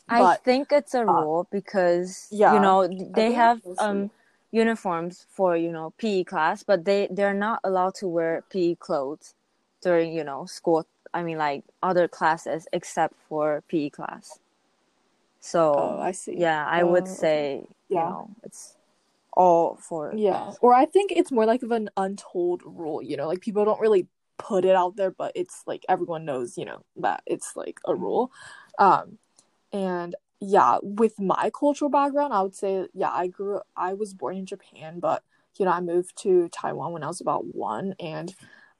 I 0.09 0.19
But 0.19 0.41
think 0.43 0.71
it's 0.71 0.93
a 0.93 1.05
rule 1.05 1.47
because 1.51 2.27
yeah, 2.31 2.53
you 2.53 2.59
know 2.59 2.87
they 2.87 3.31
have 3.33 3.61
um 3.79 4.11
uniforms 4.51 5.25
for 5.29 5.55
you 5.57 5.71
know 5.71 5.93
PE 5.97 6.23
class, 6.23 6.63
but 6.63 6.85
they 6.85 7.07
they're 7.11 7.33
not 7.33 7.59
allowed 7.63 7.95
to 7.95 8.07
wear 8.07 8.43
PE 8.49 8.75
clothes 8.75 9.33
during 9.81 10.13
you 10.13 10.23
know 10.23 10.45
school. 10.45 10.85
I 11.13 11.23
mean 11.23 11.37
like 11.37 11.63
other 11.81 12.07
classes 12.07 12.67
except 12.73 13.15
for 13.27 13.63
PE 13.67 13.89
class. 13.89 14.39
So 15.39 15.73
Oh, 15.77 15.99
I 15.99 16.11
see. 16.11 16.37
yeah, 16.37 16.65
I 16.65 16.83
Oh, 16.83 16.87
would 16.91 17.07
say 17.07 17.63
you 17.89 17.95
Yeah. 17.95 18.09
know 18.09 18.29
it's 18.43 18.77
all 19.33 19.75
for 19.77 20.11
Yeah. 20.17 20.53
Or 20.61 20.73
I 20.73 20.85
think 20.85 21.11
it's 21.11 21.31
more 21.31 21.45
like 21.45 21.63
of 21.63 21.71
an 21.71 21.89
untold 21.97 22.61
rule, 22.65 23.01
you 23.01 23.17
know, 23.17 23.27
like 23.27 23.41
people 23.41 23.65
don't 23.65 23.81
really 23.81 24.07
put 24.37 24.65
it 24.65 24.75
out 24.75 24.95
there, 24.95 25.11
but 25.11 25.31
it's 25.35 25.63
like 25.67 25.85
everyone 25.89 26.25
knows, 26.25 26.57
you 26.57 26.65
know, 26.65 26.83
that 26.97 27.23
it's 27.25 27.55
like 27.55 27.79
a 27.85 27.95
rule. 27.95 28.31
Um 28.79 29.17
and 29.73 30.15
yeah, 30.41 30.77
with 30.83 31.19
my 31.19 31.51
cultural 31.57 31.89
background, 31.89 32.33
I 32.33 32.41
would 32.41 32.55
say 32.55 32.87
yeah, 32.93 33.11
I 33.11 33.27
grew 33.27 33.61
I 33.77 33.93
was 33.93 34.13
born 34.13 34.37
in 34.37 34.45
Japan, 34.45 34.99
but 34.99 35.23
you 35.57 35.65
know, 35.65 35.71
I 35.71 35.81
moved 35.81 36.17
to 36.23 36.49
Taiwan 36.49 36.93
when 36.93 37.03
I 37.03 37.07
was 37.07 37.21
about 37.21 37.45
1 37.55 37.95
and 37.99 38.33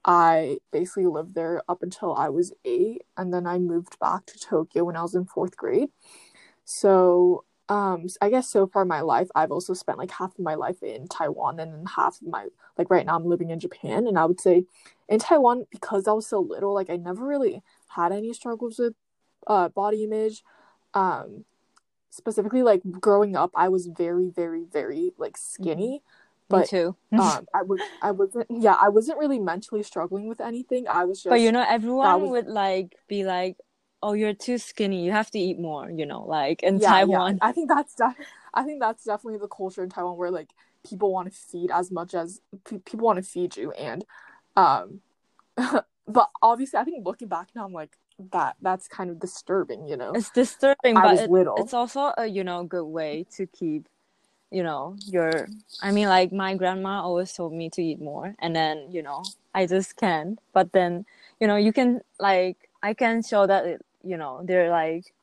I 0.05 0.57
basically 0.72 1.05
lived 1.07 1.36
there 1.36 1.62
up 1.69 1.83
until 1.83 2.13
I 2.15 2.29
was 2.29 2.53
8 2.65 3.03
and 3.17 3.33
then 3.33 3.48
I 3.48 3.60
moved 3.60 4.00
back 4.00 4.25
to 4.27 4.39
Tokyo 4.39 4.83
when 4.86 4.98
I 4.98 5.01
was 5.03 5.15
in 5.15 5.25
4th 5.25 5.55
grade. 5.57 5.89
So, 6.65 7.45
um, 7.70 8.05
I 8.22 8.29
guess 8.29 8.48
so 8.50 8.67
far 8.67 8.82
in 8.82 8.88
my 8.88 9.01
life, 9.01 9.29
I've 9.36 9.51
also 9.51 9.74
spent 9.74 9.98
like 9.98 10.12
half 10.12 10.34
of 10.38 10.43
my 10.43 10.55
life 10.55 10.84
in 10.84 11.08
Taiwan 11.08 11.60
and 11.60 11.74
then 11.74 11.86
half 11.96 12.22
of 12.22 12.27
my 12.27 12.48
like 12.77 12.89
right 12.89 13.05
now 13.05 13.15
I'm 13.15 13.25
living 13.25 13.50
in 13.51 13.60
Japan. 13.60 14.05
And 14.08 14.17
I 14.20 14.25
would 14.25 14.41
say 14.41 14.65
in 15.08 15.20
Taiwan, 15.20 15.65
because 15.72 16.08
I 16.08 16.12
was 16.12 16.27
so 16.27 16.39
little, 16.39 16.74
like 16.74 16.89
I 16.89 16.98
never 16.98 17.25
really 17.25 17.63
had 17.89 18.12
any 18.12 18.34
struggles 18.34 18.79
with 18.79 18.93
uh 19.48 19.70
body 19.70 20.03
image. 20.03 20.43
Um, 20.93 21.46
specifically 22.10 22.63
like 22.63 22.82
growing 23.00 23.36
up, 23.36 23.51
I 23.55 23.70
was 23.70 23.88
very, 23.88 24.29
very, 24.29 24.63
very 24.65 25.13
like 25.17 25.38
skinny. 25.38 25.91
me 25.91 26.01
But 26.50 26.70
too. 26.70 26.96
um, 27.13 27.48
I 27.53 27.62
was 27.63 27.79
I 28.01 28.12
wasn't 28.12 28.48
yeah, 28.50 28.75
I 28.79 28.89
wasn't 28.89 29.17
really 29.20 29.39
mentally 29.39 29.84
struggling 29.84 30.27
with 30.27 30.41
anything. 30.41 30.88
I 30.88 31.05
was 31.05 31.20
just 31.20 31.29
But 31.29 31.41
you 31.41 31.51
know, 31.51 31.65
everyone 31.67 32.22
was- 32.22 32.32
would 32.32 32.48
like 32.48 32.96
be 33.08 33.24
like, 33.24 33.58
"Oh, 34.03 34.13
you're 34.13 34.33
too 34.33 34.57
skinny. 34.57 35.05
You 35.05 35.12
have 35.12 35.31
to 35.31 35.39
eat 35.39 35.60
more." 35.60 35.89
You 35.89 36.05
know, 36.05 36.24
like 36.24 36.62
in 36.63 36.79
yeah, 36.79 36.89
Taiwan. 36.89 37.39
Yeah. 37.41 37.48
I 37.50 37.51
think 37.51 37.69
that's 37.69 37.95
def- 37.95 38.27
I 38.53 38.63
think 38.63 38.79
that's 38.79 39.03
definitely 39.03 39.39
the 39.39 39.48
culture 39.48 39.83
in 39.83 39.89
Taiwan 39.89 40.17
where 40.17 40.31
like 40.31 40.51
people 40.88 41.12
want 41.12 41.31
to 41.31 41.38
feed 41.38 41.72
as 41.72 41.91
much 41.91 42.13
as 42.13 42.41
pe- 42.65 42.79
people 42.79 43.05
want 43.05 43.17
to 43.17 43.24
feed 43.24 43.55
you 43.55 43.72
and 43.72 44.05
um 44.57 45.00
but 46.07 46.29
obviously 46.41 46.79
I 46.79 46.83
think 46.83 47.05
looking 47.05 47.29
back 47.29 47.50
now 47.55 47.65
I'm 47.65 47.74
like 47.74 47.98
that 48.31 48.55
that's 48.62 48.88
kind 48.88 49.10
of 49.10 49.19
disturbing, 49.19 49.88
you 49.88 49.98
know. 49.98 50.13
It's 50.13 50.29
disturbing, 50.29 50.98
I 50.98 51.03
but 51.03 51.12
was 51.12 51.22
it, 51.22 51.29
little. 51.29 51.55
it's 51.57 51.74
also 51.74 52.13
a 52.17 52.27
you 52.27 52.43
know 52.43 52.63
good 52.63 52.86
way 52.86 53.25
to 53.36 53.48
keep, 53.48 53.88
you 54.51 54.63
know, 54.63 54.95
your. 55.07 55.50
I 55.81 55.91
mean, 55.91 56.07
like 56.07 56.31
my 56.31 56.55
grandma 56.55 57.01
always 57.01 57.33
told 57.33 57.53
me 57.53 57.69
to 57.72 57.81
eat 57.81 58.01
more, 58.01 58.36
and 58.39 58.55
then 58.55 58.91
you 58.91 59.01
know 59.01 59.24
I 59.53 59.65
just 59.65 59.95
can't. 59.95 60.39
But 60.53 60.72
then 60.74 61.05
you 61.39 61.48
know 61.48 61.55
you 61.55 61.74
can 61.74 62.01
like 62.19 62.69
I 62.81 62.93
can 62.93 63.24
show 63.24 63.48
that 63.48 63.65
it, 63.65 63.86
you 64.03 64.17
know 64.17 64.41
they're 64.45 64.69
like 64.69 65.13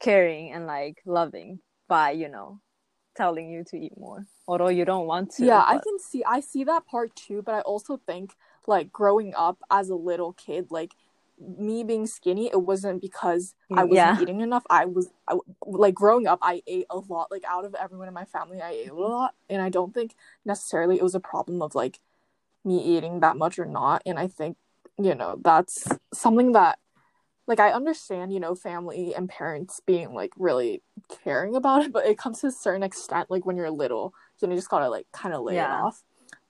caring 0.00 0.52
and 0.52 0.66
like 0.66 0.98
loving 1.06 1.60
by 1.88 2.10
you 2.10 2.28
know 2.28 2.60
telling 3.16 3.48
you 3.48 3.64
to 3.64 3.76
eat 3.78 3.96
more, 3.96 4.26
although 4.48 4.68
you 4.68 4.84
don't 4.84 5.06
want 5.06 5.30
to. 5.32 5.44
yeah, 5.44 5.64
I 5.66 5.78
can 5.78 5.98
see 5.98 6.24
I 6.26 6.40
see 6.40 6.64
that 6.64 6.86
part 6.86 7.14
too, 7.14 7.42
but 7.42 7.54
I 7.54 7.60
also 7.60 8.00
think 8.06 8.34
like 8.66 8.92
growing 8.92 9.34
up 9.36 9.58
as 9.70 9.88
a 9.88 9.94
little 9.94 10.32
kid, 10.32 10.68
like 10.70 10.92
me 11.38 11.84
being 11.84 12.06
skinny, 12.06 12.46
it 12.46 12.62
wasn't 12.62 13.00
because 13.00 13.54
I 13.70 13.82
mm, 13.82 13.88
wasn't 13.88 13.96
Yeah. 13.96 14.20
eating 14.20 14.40
enough. 14.40 14.64
I 14.70 14.84
was 14.84 15.10
I, 15.28 15.36
like 15.62 15.94
growing 15.94 16.26
up, 16.26 16.38
I 16.42 16.62
ate 16.66 16.86
a 16.90 16.98
lot. 16.98 17.30
Like 17.30 17.44
out 17.48 17.64
of 17.64 17.74
everyone 17.74 18.08
in 18.08 18.14
my 18.14 18.24
family, 18.24 18.60
I 18.60 18.70
ate 18.70 18.88
a 18.88 18.90
mm-hmm. 18.90 19.00
lot, 19.00 19.34
and 19.48 19.60
I 19.62 19.68
don't 19.68 19.92
think 19.92 20.14
necessarily 20.44 20.96
it 20.96 21.02
was 21.02 21.14
a 21.14 21.20
problem 21.20 21.62
of 21.62 21.74
like 21.74 22.00
me 22.64 22.82
eating 22.82 23.20
that 23.20 23.36
much 23.36 23.58
or 23.58 23.66
not. 23.66 24.02
And 24.06 24.18
I 24.18 24.28
think 24.28 24.56
you 24.98 25.14
know 25.14 25.38
that's 25.42 25.86
something 26.12 26.52
that 26.52 26.78
like 27.46 27.60
I 27.60 27.72
understand, 27.72 28.32
you 28.32 28.40
know, 28.40 28.54
family 28.54 29.14
and 29.14 29.28
parents 29.28 29.80
being 29.84 30.14
like 30.14 30.32
really 30.38 30.82
caring 31.24 31.54
about 31.54 31.84
it, 31.84 31.92
but 31.94 32.06
it 32.06 32.18
comes 32.18 32.40
to 32.40 32.48
a 32.48 32.52
certain 32.52 32.82
extent, 32.82 33.30
like 33.30 33.44
when 33.44 33.56
you're 33.56 33.70
little, 33.70 34.14
you 34.40 34.48
know, 34.48 34.54
you 34.54 34.58
just 34.58 34.70
gotta 34.70 34.88
like 34.88 35.06
kind 35.12 35.34
of 35.34 35.42
lay 35.42 35.56
it 35.56 35.60
off. 35.60 36.02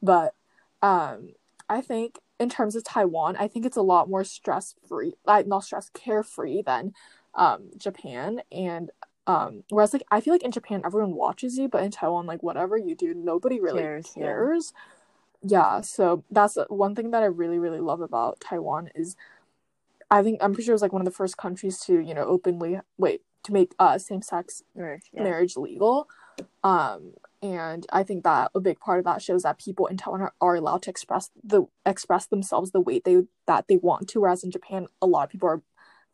But 0.02 0.34
um, 0.82 1.34
I 1.68 1.80
think 1.80 2.18
in 2.38 2.48
terms 2.48 2.76
of 2.76 2.84
Taiwan, 2.84 3.36
I 3.36 3.48
think 3.48 3.64
it's 3.64 3.76
a 3.76 3.82
lot 3.82 4.08
more 4.08 4.24
stress 4.24 4.74
free, 4.88 5.14
like 5.26 5.46
not 5.46 5.64
stress 5.64 5.90
carefree 5.94 6.62
than 6.62 6.92
um 7.34 7.70
Japan. 7.76 8.42
And 8.52 8.90
um, 9.26 9.64
whereas 9.70 9.92
like 9.92 10.02
I 10.10 10.20
feel 10.20 10.34
like 10.34 10.42
in 10.42 10.50
Japan 10.50 10.82
everyone 10.84 11.14
watches 11.14 11.56
you, 11.58 11.68
but 11.68 11.82
in 11.82 11.90
Taiwan, 11.90 12.26
like 12.26 12.42
whatever 12.42 12.76
you 12.76 12.94
do, 12.94 13.14
nobody 13.14 13.60
really 13.60 13.82
Cares, 13.82 14.12
yeah. 14.16 14.24
cares. 14.24 14.72
Yeah, 15.46 15.82
so 15.82 16.24
that's 16.30 16.56
one 16.68 16.94
thing 16.94 17.10
that 17.10 17.22
I 17.22 17.26
really 17.26 17.58
really 17.58 17.80
love 17.80 18.00
about 18.00 18.40
Taiwan 18.40 18.90
is 18.94 19.16
I 20.10 20.22
think 20.22 20.42
I'm 20.42 20.52
pretty 20.52 20.64
sure 20.66 20.72
it 20.72 20.76
was 20.76 20.82
like 20.82 20.92
one 20.92 21.02
of 21.02 21.06
the 21.06 21.10
first 21.10 21.36
countries 21.36 21.78
to, 21.80 21.98
you 21.98 22.14
know, 22.14 22.24
openly 22.24 22.80
wait 22.98 23.22
to 23.44 23.52
make 23.52 23.74
uh 23.78 23.98
same 23.98 24.22
sex 24.22 24.62
Right, 24.74 25.02
yeah. 25.12 25.22
marriage 25.22 25.56
legal. 25.56 26.08
Um, 26.62 27.14
and 27.42 27.86
I 27.92 28.02
think 28.02 28.24
that 28.24 28.50
a 28.54 28.60
big 28.60 28.80
part 28.80 28.98
of 28.98 29.04
that 29.04 29.20
shows 29.22 29.42
that 29.42 29.58
people 29.58 29.86
in 29.86 29.96
Taiwan 29.98 30.22
are, 30.22 30.32
are 30.40 30.56
allowed 30.56 30.82
to 30.82 30.90
express 30.90 31.30
the 31.42 31.64
express 31.84 32.26
themselves 32.26 32.70
the 32.70 32.80
way 32.80 33.00
they 33.04 33.24
that 33.46 33.66
they 33.68 33.76
want 33.76 34.08
to, 34.08 34.20
whereas 34.20 34.42
in 34.44 34.50
Japan, 34.50 34.86
a 35.02 35.06
lot 35.06 35.24
of 35.24 35.30
people 35.30 35.48
are 35.48 35.62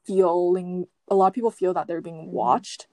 feeling 0.04 0.86
a 1.08 1.14
lot 1.14 1.28
of 1.28 1.32
people 1.34 1.50
feel 1.50 1.74
that 1.74 1.86
they're 1.86 2.00
being 2.00 2.26
Mhm. 2.28 2.32
watched. 2.32 2.86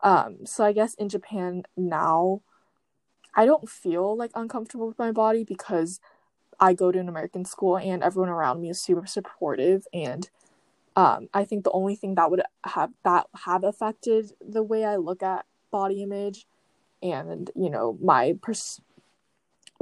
Um, 0.00 0.44
so 0.46 0.64
I 0.64 0.72
guess 0.72 0.94
in 0.94 1.08
Japan 1.08 1.62
now, 1.76 2.42
I 3.34 3.44
don't 3.46 3.68
feel 3.68 4.16
like 4.16 4.30
uncomfortable 4.34 4.86
with 4.86 4.98
my 4.98 5.12
body 5.12 5.44
because 5.44 6.00
I 6.58 6.74
go 6.74 6.90
to 6.92 6.98
an 6.98 7.08
American 7.08 7.44
school 7.44 7.78
and 7.78 8.02
everyone 8.02 8.30
around 8.30 8.60
me 8.60 8.70
is 8.70 8.80
super 8.80 9.06
supportive 9.06 9.86
and 9.92 10.28
um, 10.94 11.28
I 11.34 11.44
think 11.44 11.64
the 11.64 11.72
only 11.72 11.94
thing 11.94 12.14
that 12.14 12.30
would 12.30 12.42
have 12.64 12.90
that 13.04 13.26
have 13.44 13.64
affected 13.64 14.32
the 14.40 14.62
way 14.62 14.84
I 14.84 14.96
look 14.96 15.22
at 15.22 15.44
body 15.70 16.02
image 16.02 16.46
and 17.02 17.50
you 17.54 17.68
know 17.68 17.98
my 18.00 18.36
pers- 18.40 18.80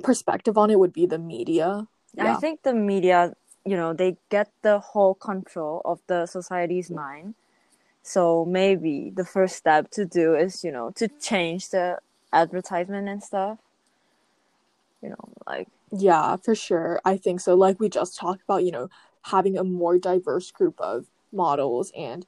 perspective 0.02 0.59
on 0.59 0.71
it 0.71 0.78
would 0.78 0.93
be 0.93 1.07
the 1.07 1.19
media. 1.19 1.87
I 2.37 2.40
think 2.40 2.62
the 2.62 2.75
media, 2.75 3.35
you 3.64 3.76
know, 3.76 3.93
they 3.93 4.16
get 4.28 4.50
the 4.62 4.78
whole 4.78 5.14
control 5.14 5.83
of 5.85 6.00
the 6.07 6.26
society's 6.26 6.90
mind. 6.90 7.35
So 8.02 8.45
maybe 8.45 9.11
the 9.14 9.25
first 9.25 9.57
step 9.57 9.90
to 9.93 10.04
do 10.04 10.35
is, 10.35 10.62
you 10.62 10.71
know, 10.71 10.90
to 10.97 11.09
change 11.09 11.71
the 11.71 11.99
advertisement 12.33 13.09
and 13.09 13.23
stuff. 13.23 13.59
You 15.04 15.11
know, 15.11 15.32
like 15.47 15.69
Yeah, 15.93 16.36
for 16.36 16.54
sure. 16.54 16.99
I 17.04 17.19
think 17.19 17.40
so. 17.40 17.54
Like 17.54 17.78
we 17.78 17.90
just 17.90 18.19
talked 18.19 18.43
about, 18.43 18.64
you 18.64 18.73
know, 18.73 18.88
having 19.25 19.58
a 19.58 19.64
more 19.64 19.99
diverse 19.99 20.50
group 20.50 20.80
of 20.80 21.06
models 21.30 21.93
and 21.95 22.26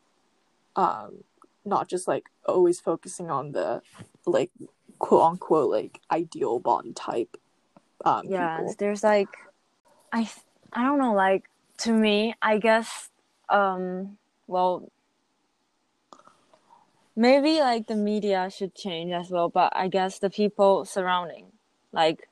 um 0.74 1.24
not 1.64 1.88
just 1.88 2.06
like 2.06 2.24
always 2.44 2.80
focusing 2.80 3.30
on 3.30 3.52
the 3.52 3.80
like 4.26 4.50
quote 4.98 5.22
unquote 5.22 5.70
like 5.70 6.00
ideal 6.10 6.58
body 6.58 6.92
type 6.92 7.36
um 8.04 8.28
yeah, 8.28 8.58
people. 8.58 8.74
there's 8.78 9.02
like 9.02 9.28
I 10.12 10.28
I 10.72 10.82
don't 10.84 10.98
know, 10.98 11.14
like 11.14 11.44
to 11.78 11.92
me, 11.92 12.34
I 12.42 12.58
guess 12.58 13.08
um 13.48 14.18
well 14.46 14.90
maybe 17.14 17.60
like 17.60 17.86
the 17.86 17.96
media 17.96 18.50
should 18.50 18.74
change 18.74 19.12
as 19.12 19.30
well, 19.30 19.48
but 19.48 19.72
I 19.74 19.88
guess 19.88 20.18
the 20.18 20.28
people 20.28 20.84
surrounding 20.84 21.52
like 21.92 22.28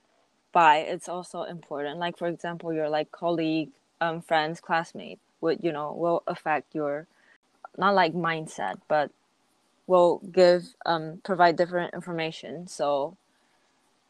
by 0.54 0.78
it's 0.78 1.10
also 1.10 1.44
important. 1.44 1.98
Like 2.00 2.18
for 2.18 2.28
example, 2.28 2.72
your 2.72 2.88
like 2.88 3.12
colleague, 3.12 3.70
um 4.00 4.22
friends, 4.22 4.60
classmate 4.60 5.20
would, 5.42 5.64
you 5.64 5.72
know, 5.72 5.92
will 5.92 6.22
affect 6.28 6.74
your 6.74 7.08
not 7.78 7.94
like 7.94 8.14
mindset, 8.14 8.80
but 8.88 9.10
will 9.86 10.20
give 10.32 10.62
um 10.86 11.20
provide 11.24 11.56
different 11.56 11.94
information. 11.94 12.68
So 12.68 13.16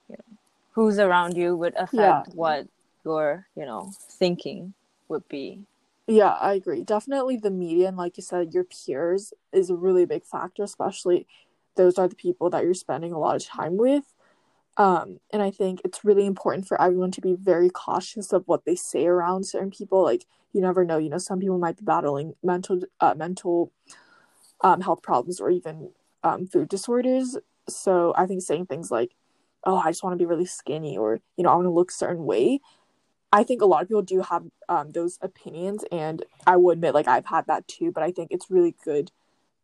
you 0.09 0.17
know, 0.19 0.37
who's 0.73 0.99
around 0.99 1.37
you 1.37 1.57
would 1.57 1.75
affect 1.77 1.99
Yeah. 2.01 2.25
what 2.35 2.69
your, 3.05 3.47
you 3.57 3.67
know, 3.67 3.93
thinking 3.99 4.75
would 5.09 5.29
be. 5.29 5.61
Yeah, 6.07 6.33
I 6.33 6.55
agree. 6.55 6.83
Definitely 6.83 7.39
the 7.39 7.51
media 7.51 7.89
and 7.89 7.97
like 7.97 8.17
you 8.19 8.23
said, 8.23 8.55
your 8.55 8.65
peers 8.65 9.33
is 9.53 9.71
a 9.71 9.77
really 9.77 10.05
big 10.05 10.25
factor, 10.25 10.63
especially 10.63 11.27
those 11.77 11.99
are 11.99 12.09
the 12.09 12.15
people 12.15 12.51
that 12.51 12.65
you're 12.65 12.75
spending 12.75 13.13
a 13.13 13.19
lot 13.19 13.37
of 13.37 13.45
time 13.45 13.77
with. 13.77 14.14
Um, 14.77 15.21
and 15.33 15.41
I 15.41 15.51
think 15.51 15.81
it's 15.85 16.05
really 16.05 16.27
important 16.27 16.67
for 16.67 16.81
everyone 16.81 17.13
to 17.13 17.21
be 17.21 17.35
very 17.35 17.71
cautious 17.71 18.33
of 18.33 18.43
what 18.47 18.65
they 18.65 18.75
say 18.75 19.07
around 19.07 19.45
certain 19.47 19.71
people. 19.71 20.03
Like 20.03 20.25
you 20.53 20.61
never 20.61 20.85
know, 20.85 20.99
you 20.99 21.09
know, 21.09 21.19
some 21.19 21.41
people 21.41 21.59
might 21.59 21.77
be 21.79 21.85
battling 21.85 22.35
mental 22.43 22.81
uh, 23.01 23.15
mental 23.17 23.73
um 24.63 24.81
health 24.81 25.03
problems 25.03 25.41
or 25.41 25.51
even 25.51 25.91
um 26.25 26.47
food 26.47 26.69
disorders. 26.69 27.37
So 27.69 28.15
I 28.17 28.27
think 28.27 28.43
saying 28.43 28.67
things 28.67 28.91
like, 28.91 29.15
Oh, 29.65 29.77
I 29.79 29.91
just 29.91 30.03
want 30.03 30.15
to 30.15 30.19
be 30.19 30.27
really 30.27 30.47
skinny 30.47 30.99
or, 30.99 31.21
you 31.37 31.45
know, 31.45 31.51
I 31.51 31.55
want 31.55 31.67
to 31.67 31.71
look 31.71 31.91
certain 31.91 32.25
way. 32.25 32.61
I 33.33 33.43
think 33.43 33.63
a 33.63 33.67
lot 33.67 33.83
of 33.83 33.89
people 33.89 34.03
do 34.03 34.21
have 34.23 34.45
um, 34.69 34.93
those 34.93 35.19
opinions, 35.21 35.85
and 35.91 36.25
I 36.47 36.57
will 36.57 36.71
admit, 36.71 36.95
like 36.95 37.09
I've 37.09 37.27
had 37.27 37.49
that 37.49 37.67
too. 37.67 37.91
But 37.91 38.05
I 38.05 38.13
think 38.13 38.29
it's 38.31 38.51
really 38.51 38.77
good 38.85 39.11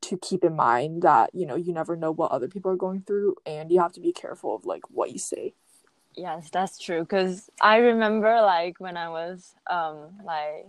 to 0.03 0.19
keep 0.19 0.45
in 0.45 0.57
mind 0.57 1.03
that 1.03 1.31
you 1.35 1.47
know 1.47 1.57
you 1.57 1.73
never 1.73 1.97
know 1.97 2.13
what 2.13 2.31
other 2.33 2.49
people 2.49 2.71
are 2.71 2.77
going 2.77 3.03
through, 3.03 3.37
and 3.47 3.71
you 3.71 3.81
have 3.81 3.93
to 3.93 4.01
be 4.01 4.13
careful 4.13 4.55
of 4.57 4.65
like 4.65 4.85
what 4.91 5.13
you 5.13 5.19
say. 5.19 5.55
Yes, 6.17 6.51
that's 6.51 6.79
true. 6.79 7.05
Cause 7.07 7.51
I 7.61 7.79
remember 7.79 8.41
like 8.43 8.81
when 8.81 8.97
I 8.97 9.09
was 9.09 9.55
um 9.69 10.11
like 10.25 10.67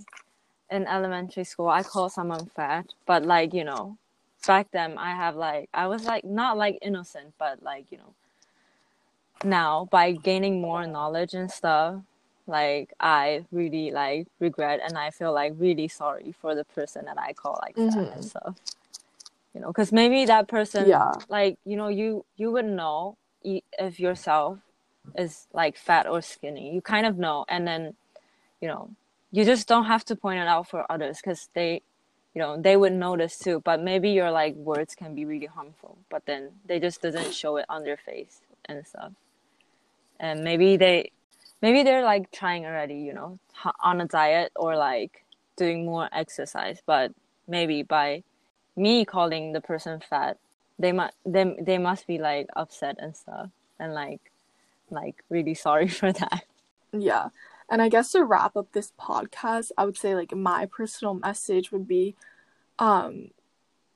in 0.69 0.87
elementary 0.87 1.43
school, 1.43 1.69
I 1.69 1.83
called 1.83 2.11
someone 2.13 2.47
fat, 2.55 2.87
but 3.05 3.25
like 3.25 3.53
you 3.53 3.63
know, 3.63 3.97
back 4.47 4.69
then 4.71 4.97
I 4.97 5.11
have 5.15 5.35
like 5.35 5.69
I 5.73 5.87
was 5.87 6.05
like 6.05 6.23
not 6.25 6.57
like 6.57 6.79
innocent, 6.81 7.33
but 7.39 7.63
like 7.63 7.85
you 7.91 7.97
know, 7.97 8.13
now 9.43 9.87
by 9.91 10.11
gaining 10.13 10.61
more 10.61 10.85
knowledge 10.87 11.33
and 11.33 11.51
stuff, 11.51 12.01
like 12.47 12.93
I 12.99 13.45
really 13.51 13.91
like 13.91 14.27
regret 14.39 14.81
and 14.83 14.97
I 14.97 15.11
feel 15.11 15.33
like 15.33 15.53
really 15.57 15.87
sorry 15.87 16.33
for 16.41 16.55
the 16.55 16.65
person 16.65 17.05
that 17.05 17.19
I 17.19 17.33
call 17.33 17.59
like 17.61 17.75
fat 17.75 18.07
Mhm. 18.07 18.15
and 18.15 18.25
stuff. 18.25 18.55
You 19.53 19.61
know, 19.61 19.67
because 19.67 19.91
maybe 19.91 20.25
that 20.25 20.47
person 20.47 20.87
Yeah, 20.87 21.13
like 21.29 21.57
you 21.65 21.75
know 21.77 21.89
you 21.89 22.25
you 22.37 22.51
would 22.51 22.65
know 22.65 23.17
if 23.43 23.99
yourself 23.99 24.59
is 25.17 25.47
like 25.53 25.77
fat 25.77 26.07
or 26.07 26.21
skinny. 26.21 26.73
You 26.73 26.81
kind 26.81 27.05
of 27.05 27.17
know. 27.17 27.45
And 27.49 27.67
then 27.67 27.95
you 28.61 28.67
know 28.67 28.91
you 29.31 29.45
just 29.45 29.67
don't 29.67 29.85
have 29.85 30.05
to 30.05 30.15
point 30.15 30.39
it 30.39 30.47
out 30.47 30.67
for 30.69 30.89
others 30.91 31.17
because 31.17 31.49
they 31.53 31.81
you 32.33 32.41
know 32.41 32.59
they 32.61 32.77
would 32.77 32.93
notice 32.93 33.37
too. 33.39 33.61
But 33.63 33.81
maybe 33.81 34.09
your 34.11 34.31
like 34.31 34.55
words 34.55 34.95
can 34.95 35.15
be 35.15 35.25
really 35.25 35.47
harmful. 35.47 35.97
But 36.09 36.25
then 36.25 36.51
they 36.65 36.79
just 36.79 37.01
doesn't 37.01 37.33
show 37.33 37.57
it 37.57 37.65
on 37.69 37.83
their 37.83 37.97
face 37.97 38.41
and 38.65 38.85
stuff. 38.87 39.11
And 40.19 40.43
maybe 40.43 40.77
they 40.77 41.11
maybe 41.61 41.83
they're 41.83 42.03
like 42.03 42.31
trying 42.31 42.65
already 42.65 42.95
you 42.95 43.13
know 43.13 43.39
on 43.81 44.01
a 44.01 44.05
diet 44.07 44.51
or 44.55 44.75
like 44.77 45.25
doing 45.57 45.85
more 45.85 46.09
exercise. 46.13 46.81
But 46.85 47.11
maybe 47.47 47.83
by 47.83 48.23
me 48.75 49.05
calling 49.05 49.53
the 49.53 49.61
person 49.61 49.99
fat 49.99 50.37
they 50.79 50.91
must 50.91 51.13
they, 51.25 51.55
they 51.61 51.77
must 51.77 52.07
be 52.07 52.17
like 52.17 52.47
upset 52.55 52.95
and 52.99 53.15
stuff 53.15 53.49
and 53.79 53.93
like 53.93 54.21
like 54.89 55.23
really 55.29 55.53
sorry 55.53 55.87
for 55.99 56.11
that 56.11 56.43
yeah. 56.93 57.29
And 57.69 57.81
I 57.81 57.89
guess 57.89 58.11
to 58.11 58.23
wrap 58.23 58.57
up 58.57 58.71
this 58.73 58.91
podcast, 58.99 59.71
I 59.77 59.85
would 59.85 59.97
say 59.97 60.15
like 60.15 60.35
my 60.35 60.65
personal 60.65 61.13
message 61.13 61.71
would 61.71 61.87
be, 61.87 62.15
um, 62.79 63.29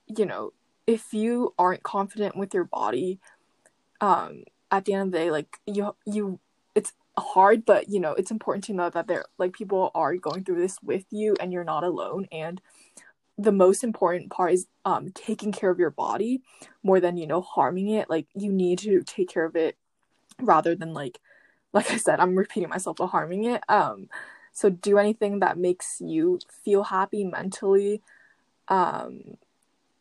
you 0.07 0.25
know, 0.25 0.53
if 0.87 1.13
you 1.13 1.53
aren't 1.57 1.83
confident 1.83 2.37
with 2.37 2.53
your 2.53 2.63
body, 2.63 3.19
um, 4.01 4.43
at 4.71 4.85
the 4.85 4.93
end 4.93 5.07
of 5.07 5.11
the 5.11 5.17
day, 5.17 5.31
like 5.31 5.59
you 5.65 5.95
you, 6.05 6.39
it's 6.73 6.93
hard, 7.17 7.65
but 7.65 7.89
you 7.89 7.99
know, 7.99 8.13
it's 8.13 8.31
important 8.31 8.63
to 8.65 8.73
know 8.73 8.89
that 8.89 9.07
there 9.07 9.25
like 9.37 9.53
people 9.53 9.91
are 9.93 10.15
going 10.15 10.43
through 10.43 10.59
this 10.59 10.77
with 10.81 11.05
you 11.11 11.35
and 11.39 11.51
you're 11.51 11.63
not 11.63 11.83
alone 11.83 12.27
and 12.31 12.61
the 13.37 13.51
most 13.51 13.83
important 13.83 14.31
part 14.31 14.53
is 14.53 14.67
um 14.85 15.11
taking 15.13 15.51
care 15.51 15.69
of 15.69 15.79
your 15.79 15.89
body 15.91 16.41
more 16.83 16.99
than 16.99 17.17
you 17.17 17.27
know 17.27 17.41
harming 17.41 17.89
it. 17.89 18.09
Like 18.09 18.27
you 18.35 18.51
need 18.51 18.79
to 18.79 19.03
take 19.03 19.29
care 19.29 19.45
of 19.45 19.55
it 19.55 19.77
rather 20.41 20.75
than 20.75 20.93
like 20.93 21.19
like 21.73 21.89
i 21.91 21.97
said 21.97 22.19
i'm 22.19 22.35
repeating 22.35 22.69
myself 22.69 22.97
but 22.97 23.07
harming 23.07 23.45
it. 23.45 23.61
Um 23.69 24.09
so 24.53 24.69
do 24.69 24.97
anything 24.97 25.39
that 25.39 25.57
makes 25.57 25.99
you 26.01 26.39
feel 26.63 26.83
happy 26.83 27.23
mentally. 27.25 28.01
Um 28.67 29.37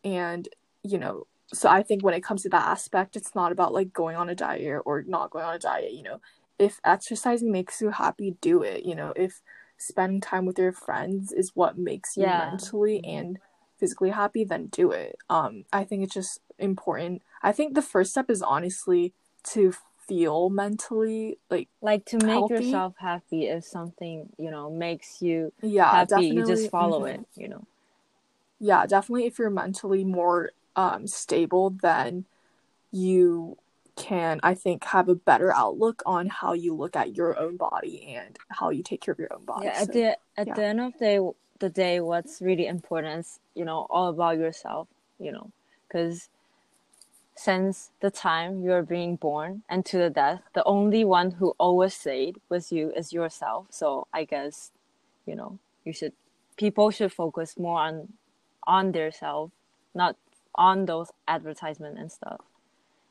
and 0.05 0.49
you 0.83 0.99
know 0.99 1.27
so 1.53 1.69
i 1.69 1.83
think 1.83 2.03
when 2.03 2.15
it 2.15 2.25
comes 2.25 2.43
to 2.43 2.49
that 2.49 2.67
aspect 2.69 3.17
it's 3.17 3.35
not 3.35 3.53
about 3.53 3.73
like 3.73 3.93
going 3.93 4.17
on 4.17 4.29
a 4.29 4.35
diet 4.35 4.83
or 4.85 5.03
not 5.03 5.31
going 5.31 5.45
on 5.45 5.55
a 5.55 5.59
diet 5.59 5.93
you 5.93 6.03
know. 6.03 6.21
If 6.59 6.81
exercising 6.85 7.51
makes 7.51 7.81
you 7.81 7.91
happy 7.91 8.37
do 8.41 8.63
it 8.63 8.85
you 8.85 8.95
know. 8.95 9.13
If 9.17 9.43
spending 9.79 10.21
time 10.21 10.47
with 10.47 10.59
your 10.59 10.73
friends 10.73 11.33
is 11.33 11.53
what 11.55 11.79
makes 11.79 12.17
you 12.17 12.25
Yeah. 12.25 12.51
mentally 12.51 13.05
and 13.05 13.39
physically 13.79 14.11
happy 14.11 14.45
then 14.45 14.67
do 14.67 14.93
it 14.93 15.17
um 15.29 15.65
i 15.73 15.83
think 15.85 16.05
it's 16.05 16.15
just 16.15 16.41
important 16.59 17.21
i 17.43 17.51
think 17.51 17.75
the 17.75 17.83
first 17.83 18.13
step 18.13 18.31
is 18.31 18.41
honestly 18.41 19.13
to 19.43 19.75
feel 20.07 20.49
mentally 20.49 21.39
like 21.51 21.69
like 21.81 22.05
to 22.05 22.19
make 22.19 22.33
Healthy. 22.33 22.55
yourself 22.65 22.95
happy 22.99 23.47
if 23.47 23.65
something 23.65 24.29
you 24.39 24.51
know 24.51 24.71
makes 24.71 25.21
you 25.21 25.53
yeah 25.63 25.91
happy 25.91 26.09
definitely 26.09 26.37
you 26.37 26.47
just 26.47 26.71
follow 26.71 27.05
mhm. 27.05 27.11
it 27.11 27.21
you 27.37 27.49
know 27.49 27.67
yeah 28.61 28.87
definitely 28.87 29.27
if 29.27 29.39
you're 29.39 29.51
mentally 29.51 30.05
more 30.05 30.51
um 30.77 31.07
stable 31.07 31.71
then 31.83 32.25
you 32.93 33.57
can 33.97 34.41
i 34.43 34.55
think 34.55 34.85
have 34.85 35.09
a 35.09 35.15
better 35.15 35.53
outlook 35.55 36.03
on 36.07 36.29
how 36.29 36.53
you 36.53 36.75
look 36.75 36.97
at 36.97 37.17
your 37.17 37.39
own 37.39 37.57
body 37.57 38.15
and 38.19 38.39
how 38.51 38.71
you 38.71 38.83
take 38.83 39.01
care 39.01 39.13
of 39.13 39.19
your 39.19 39.33
own 39.33 39.45
body 39.45 39.67
yeah 39.67 39.81
at 39.83 39.87
So, 39.87 39.93
the 39.93 40.19
at 40.37 40.47
yeah. 40.49 40.55
the 40.55 40.65
end 40.65 40.81
of 40.81 40.93
the 40.95 40.99
day 40.99 41.21
the 41.61 41.71
day 41.71 42.01
what's 42.01 42.41
really 42.43 42.67
important 42.67 43.21
is 43.21 43.39
you 43.55 43.65
know 43.65 43.87
all 43.91 44.09
about 44.09 44.39
yourself 44.39 44.89
you 45.19 45.33
know 45.33 45.51
because 45.89 46.29
since 47.37 47.91
the 48.01 48.11
time 48.11 48.63
you're 48.63 48.83
being 48.83 49.17
born 49.17 49.63
and 49.69 49.85
to 49.87 49.99
the 49.99 50.11
death 50.11 50.43
the 50.55 50.65
only 50.65 51.05
one 51.05 51.33
who 51.33 51.55
always 51.59 51.95
stayed 51.95 52.41
with 52.49 52.73
you 52.73 52.93
is 52.97 53.13
yourself 53.13 53.67
so 53.71 54.07
i 54.13 54.25
guess 54.25 54.71
you 55.27 55.35
know 55.35 55.59
you 55.85 55.93
should 55.93 56.13
people 56.57 56.91
should 56.91 57.13
focus 57.13 57.59
more 57.59 57.81
on 57.81 58.13
on 58.67 58.93
their 58.93 59.11
self 59.13 59.51
not 59.95 60.17
on 60.55 60.87
those 60.87 61.11
advertisement 61.29 61.99
and 61.99 62.13
stuff 62.13 62.41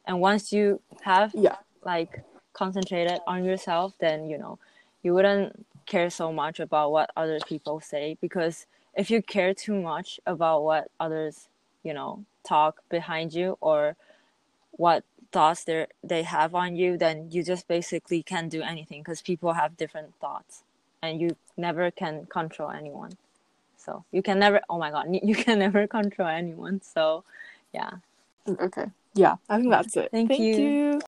and 0.06 0.20
once 0.20 0.52
you 0.52 0.82
have 1.02 1.32
yeah. 1.34 1.58
like 1.84 2.24
concentrated 2.54 3.20
on 3.26 3.44
yourself 3.44 3.94
then 4.00 4.30
you 4.30 4.38
know 4.38 4.58
you 5.04 5.14
wouldn't 5.14 5.66
care 5.86 6.10
so 6.10 6.32
much 6.32 6.60
about 6.60 6.92
what 6.92 7.12
other 7.16 7.40
people 7.46 7.80
say. 7.80 8.18
Because 8.22 8.66
if 8.96 9.12
you 9.12 9.22
care 9.22 9.54
too 9.54 9.80
much 9.82 10.20
about 10.26 10.64
what 10.64 10.90
others 11.00 11.48
you 11.84 11.94
know 11.94 12.24
talk 12.44 12.82
behind 12.90 13.34
you 13.34 13.58
or 13.62 13.96
what 14.72 15.04
thoughts 15.32 15.64
they 15.64 15.86
they 16.04 16.24
have 16.24 16.56
on 16.56 16.76
you 16.76 16.98
then 16.98 17.30
you 17.32 17.44
just 17.44 17.68
basically 17.68 18.22
can't 18.24 18.50
do 18.52 18.62
anything 18.62 19.02
because 19.02 19.22
people 19.22 19.54
have 19.54 19.78
different 19.78 20.14
thoughts. 20.20 20.64
And 21.02 21.20
you 21.20 21.36
never 21.58 21.92
can 21.92 22.26
control 22.28 22.70
anyone. 22.72 23.18
So 23.78 24.06
you 24.12 24.22
can 24.22 24.40
never 24.40 24.62
oh 24.70 24.78
my 24.78 24.92
god 24.92 25.08
you 25.24 25.36
can 25.36 25.60
never 25.60 25.88
control 25.88 26.28
anyone. 26.28 26.82
So 26.82 27.24
yeah. 27.74 27.92
Okay 28.48 28.86
yeah. 29.14 29.36
I 29.50 29.58
think 29.60 29.72
that's 29.72 29.98
it. 29.98 30.12
Thank 30.12 30.40
you. 30.40 30.56
you 30.56 31.02